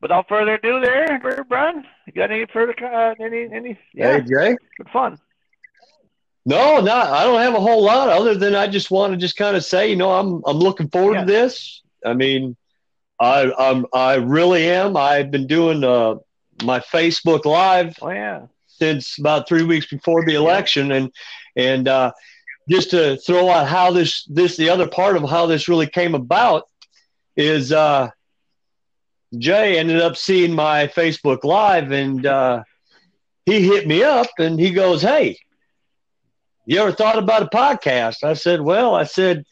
without 0.00 0.28
further 0.28 0.54
ado, 0.54 0.80
there, 0.80 1.44
Brian, 1.48 1.84
you 2.06 2.12
got 2.12 2.30
any 2.30 2.46
further 2.52 2.74
uh, 2.84 3.14
any 3.20 3.48
any 3.52 3.78
yeah, 3.94 4.18
Hey, 4.18 4.20
Jay? 4.20 4.56
good 4.76 4.88
fun. 4.92 5.18
No, 6.44 6.80
not. 6.80 7.08
I 7.10 7.24
don't 7.24 7.40
have 7.40 7.54
a 7.54 7.60
whole 7.60 7.82
lot 7.84 8.08
other 8.08 8.34
than 8.34 8.54
I 8.54 8.66
just 8.66 8.90
want 8.90 9.12
to 9.12 9.16
just 9.16 9.36
kind 9.36 9.56
of 9.56 9.64
say, 9.64 9.90
you 9.90 9.96
know, 9.96 10.10
I'm 10.12 10.42
I'm 10.46 10.56
looking 10.58 10.88
forward 10.88 11.14
Yeah. 11.14 11.20
to 11.20 11.26
this. 11.26 11.82
I 12.04 12.14
mean, 12.14 12.56
I 13.20 13.52
I'm 13.56 13.86
I 13.92 14.14
really 14.14 14.68
am. 14.68 14.96
I've 14.96 15.30
been 15.30 15.46
doing 15.46 15.84
uh 15.84 16.16
my 16.64 16.80
Facebook 16.80 17.44
Live 17.44 17.96
Oh 18.02 18.10
yeah, 18.10 18.46
since 18.66 19.18
about 19.18 19.48
three 19.48 19.62
weeks 19.62 19.86
before 19.86 20.24
the 20.24 20.34
election, 20.34 20.90
and 20.92 21.12
and 21.56 21.86
uh, 21.86 22.12
just 22.68 22.90
to 22.90 23.16
throw 23.18 23.48
out 23.48 23.68
how 23.68 23.92
this 23.92 24.24
this 24.24 24.56
the 24.56 24.68
other 24.68 24.88
part 24.88 25.16
of 25.16 25.28
how 25.28 25.46
this 25.46 25.68
really 25.68 25.86
came 25.86 26.14
about 26.14 26.64
is 27.36 27.72
uh, 27.72 28.10
Jay 29.38 29.78
ended 29.78 30.00
up 30.00 30.16
seeing 30.16 30.54
my 30.54 30.88
Facebook 30.88 31.44
Live, 31.44 31.92
and 31.92 32.26
uh, 32.26 32.62
he 33.46 33.66
hit 33.66 33.86
me 33.86 34.02
up, 34.02 34.26
and 34.38 34.58
he 34.58 34.70
goes, 34.70 35.02
"Hey, 35.02 35.38
you 36.66 36.80
ever 36.80 36.92
thought 36.92 37.18
about 37.18 37.42
a 37.42 37.46
podcast?" 37.46 38.22
I 38.24 38.34
said, 38.34 38.60
"Well, 38.60 38.94
I 38.94 39.04
said." 39.04 39.44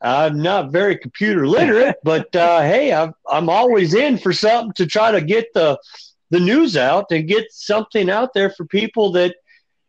I'm 0.00 0.40
not 0.40 0.70
very 0.70 0.96
computer 0.96 1.44
literate, 1.48 1.96
but 2.04 2.34
uh, 2.36 2.60
hey, 2.60 2.92
I'm, 2.92 3.14
I'm 3.28 3.48
always 3.50 3.94
in 3.94 4.16
for 4.16 4.32
something 4.32 4.72
to 4.74 4.86
try 4.86 5.10
to 5.10 5.20
get 5.20 5.52
the 5.54 5.76
the 6.30 6.38
news 6.38 6.76
out 6.76 7.06
and 7.10 7.26
get 7.26 7.46
something 7.50 8.08
out 8.08 8.32
there 8.32 8.48
for 8.50 8.64
people 8.64 9.10
that 9.12 9.34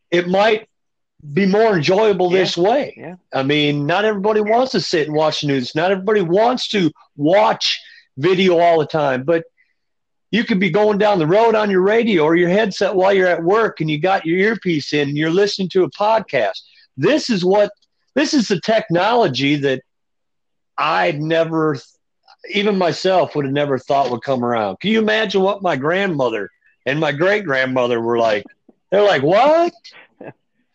it 0.10 0.28
might 0.28 0.68
be 1.32 1.46
more 1.46 1.76
enjoyable 1.76 2.32
Yeah. 2.34 2.40
this 2.40 2.58
way. 2.58 2.96
Yeah. 2.98 3.16
I 3.32 3.44
mean, 3.44 3.86
not 3.86 4.04
everybody 4.04 4.42
wants 4.42 4.72
to 4.72 4.82
sit 4.82 5.06
and 5.06 5.16
watch 5.16 5.42
the 5.42 5.48
news. 5.48 5.76
Not 5.76 5.92
everybody 5.92 6.22
wants 6.22 6.70
to 6.70 6.90
watch 7.16 7.80
video 8.18 8.58
all 8.58 8.80
the 8.80 8.88
time, 8.88 9.22
but 9.26 9.44
you 10.32 10.44
could 10.44 10.60
be 10.60 10.70
going 10.70 10.98
down 10.98 11.20
the 11.20 11.28
road 11.28 11.56
on 11.56 11.72
your 11.72 11.82
radio 11.82 12.24
or 12.24 12.36
your 12.36 12.50
headset 12.50 12.96
while 12.96 13.14
you're 13.14 13.28
at 13.28 13.44
work 13.44 13.82
and 13.82 13.90
you 13.90 14.00
got 14.00 14.26
your 14.26 14.38
earpiece 14.38 14.94
in 14.94 15.10
and 15.10 15.18
you're 15.18 15.32
listening 15.32 15.70
to 15.70 15.84
a 15.84 15.92
podcast. 15.92 16.60
This 16.98 17.30
is 17.30 17.44
what 17.44 17.72
this 18.16 18.34
is 18.34 18.48
the 18.48 18.60
technology 18.60 19.56
that 19.56 19.82
I'd 20.78 21.22
never 21.22 21.78
even 22.52 22.78
myself 22.78 23.36
would 23.36 23.46
have 23.46 23.54
never 23.54 23.78
thought 23.78 24.12
would 24.12 24.22
come 24.22 24.44
around. 24.44 24.80
Can 24.80 24.92
you 24.92 25.00
imagine 25.00 25.42
what 25.42 25.62
my 25.62 25.76
grandmother 25.76 26.50
and 26.86 27.00
my 27.00 27.12
great 27.12 27.46
grandmother 27.46 28.00
were 28.00 28.18
like? 28.18 28.46
They're 28.92 29.04
like, 29.04 29.22
"What? 29.22 29.74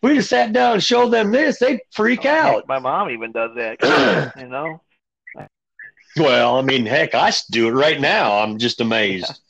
We 0.02 0.16
just 0.16 0.28
sat 0.28 0.52
down 0.52 0.74
and 0.74 0.84
showed 0.84 1.10
them 1.10 1.32
this. 1.32 1.58
They'd 1.58 1.80
freak 1.90 2.20
oh, 2.20 2.28
Heck, 2.28 2.44
out." 2.44 2.68
My 2.68 2.78
mom 2.78 3.10
even 3.10 3.32
does 3.32 3.50
that. 3.56 4.32
you 4.38 4.48
know. 4.48 4.80
Well, 6.16 6.58
I 6.58 6.62
mean, 6.62 6.86
heck, 6.86 7.14
I 7.14 7.32
do 7.50 7.68
it 7.68 7.72
right 7.72 8.00
now. 8.00 8.38
I'm 8.38 8.58
just 8.58 8.80
amazed. 8.80 9.40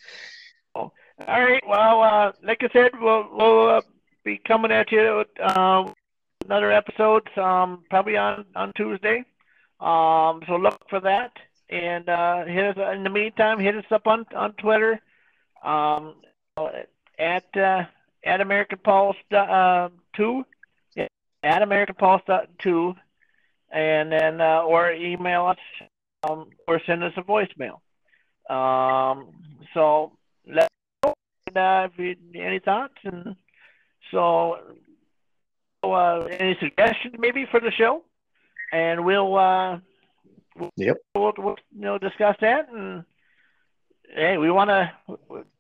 All 1.20 1.40
right. 1.40 1.62
Well, 1.66 2.03
uh, 2.03 2.33
like 2.42 2.62
I 2.64 2.68
said, 2.72 2.90
we'll 3.00 3.29
we'll 3.33 3.68
uh, 3.68 3.83
be 4.24 4.38
coming 4.38 4.72
at 4.72 4.90
you 4.90 5.24
uh, 5.40 5.92
another 6.44 6.72
episode, 6.72 7.29
um, 7.38 7.85
probably 7.88 8.16
on 8.16 8.44
on 8.57 8.72
Tuesday. 8.77 9.24
Um, 9.79 10.42
so 10.46 10.57
look 10.57 10.81
for 10.90 11.00
that, 11.00 11.33
and 11.70 12.09
uh, 12.09 12.44
hit 12.46 12.77
us 12.77 12.94
in 12.96 13.05
the 13.05 13.11
meantime. 13.11 13.61
Hit 13.61 13.77
us 13.77 13.85
up 13.92 14.09
on 14.09 14.27
on 14.35 14.55
Twitter, 14.55 15.00
um, 15.62 16.16
at 17.18 17.57
uh, 17.57 17.85
at 18.24 18.40
American 18.40 18.79
Pulse 18.83 19.16
uh, 19.31 19.90
two, 20.16 20.44
at 21.44 21.62
American 21.62 21.94
Pulse 21.94 22.22
two, 22.59 22.94
and 23.70 24.11
then 24.11 24.40
uh, 24.40 24.62
or 24.62 24.90
email 24.92 25.46
us 25.46 25.59
um, 26.29 26.50
or 26.66 26.81
send 26.87 27.05
us 27.05 27.12
a 27.16 27.22
voicemail. 27.22 27.79
Um, 28.50 29.29
so 29.74 30.12
let 30.46 30.68
and, 31.55 31.57
uh, 31.57 31.88
if 31.93 31.99
you 31.99 32.40
any 32.40 32.59
thoughts 32.59 32.95
and 33.05 33.37
so 34.11 34.59
uh, 35.83 36.21
any 36.31 36.57
suggestions 36.61 37.14
maybe 37.19 37.47
for 37.51 37.61
the 37.61 37.71
show, 37.71 38.03
and 38.73 39.05
we'll 39.05 39.37
uh, 39.37 39.79
we'll, 40.57 40.71
Yep. 40.77 40.97
we'll, 41.14 41.33
we'll 41.38 41.57
you 41.75 41.81
know 41.83 41.99
discuss 41.99 42.37
that 42.40 42.69
and 42.71 43.05
hey 44.14 44.37
we 44.38 44.51
want 44.51 44.71
to 44.71 44.90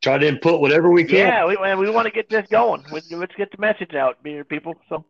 Try 0.02 0.18
to 0.18 0.26
input 0.28 0.60
whatever 0.60 0.90
we 0.90 1.04
can. 1.04 1.16
yeah 1.16 1.44
we 1.46 1.56
we 1.76 1.90
want 1.90 2.06
to 2.06 2.12
get 2.12 2.28
this 2.28 2.46
going 2.48 2.84
We- 2.92 3.16
let's 3.16 3.34
get 3.36 3.50
the 3.50 3.58
message 3.58 3.94
out 3.94 4.22
people 4.44 4.74
so 4.88 5.04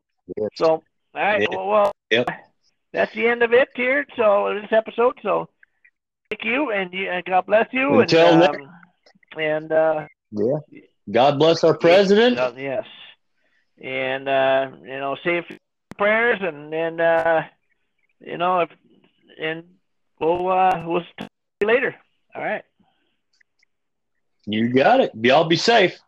so 0.54 0.66
all 0.66 0.82
right 1.14 1.42
Yeah. 1.42 1.56
well, 1.56 1.68
well 1.68 1.92
Yep. 2.10 2.28
that's 2.92 3.14
the 3.14 3.26
end 3.26 3.42
of 3.42 3.52
it 3.52 3.68
here 3.74 4.06
so 4.16 4.58
this 4.60 4.72
episode 4.72 5.18
so 5.22 5.48
thank 6.30 6.44
you 6.44 6.70
and, 6.70 6.92
you, 6.92 7.10
and 7.10 7.24
God 7.24 7.46
bless 7.46 7.68
you 7.72 8.00
Until 8.00 8.42
and 8.42 8.56
um, 8.56 8.70
and 9.38 9.72
uh, 9.72 10.06
Yeah. 10.34 10.80
God 11.10 11.38
bless 11.38 11.64
our 11.64 11.76
president. 11.76 12.38
yes. 12.56 12.84
And 13.80 14.28
uh, 14.28 14.70
you 14.82 14.98
know, 14.98 15.16
say 15.24 15.38
a 15.38 15.42
few 15.42 15.56
prayers 15.96 16.38
and 16.40 16.72
and 16.74 17.00
uh, 17.00 17.42
you 18.20 18.38
know, 18.38 18.60
if 18.60 18.70
and 19.40 19.64
we'll 20.20 20.48
uh, 20.48 20.82
we'll 20.86 21.02
see 21.20 21.26
you 21.60 21.66
later. 21.66 21.94
All 22.34 22.42
right. 22.42 22.62
You 24.46 24.72
got 24.72 25.00
it. 25.00 25.12
Y'all 25.14 25.44
be 25.44 25.56
safe. 25.56 25.98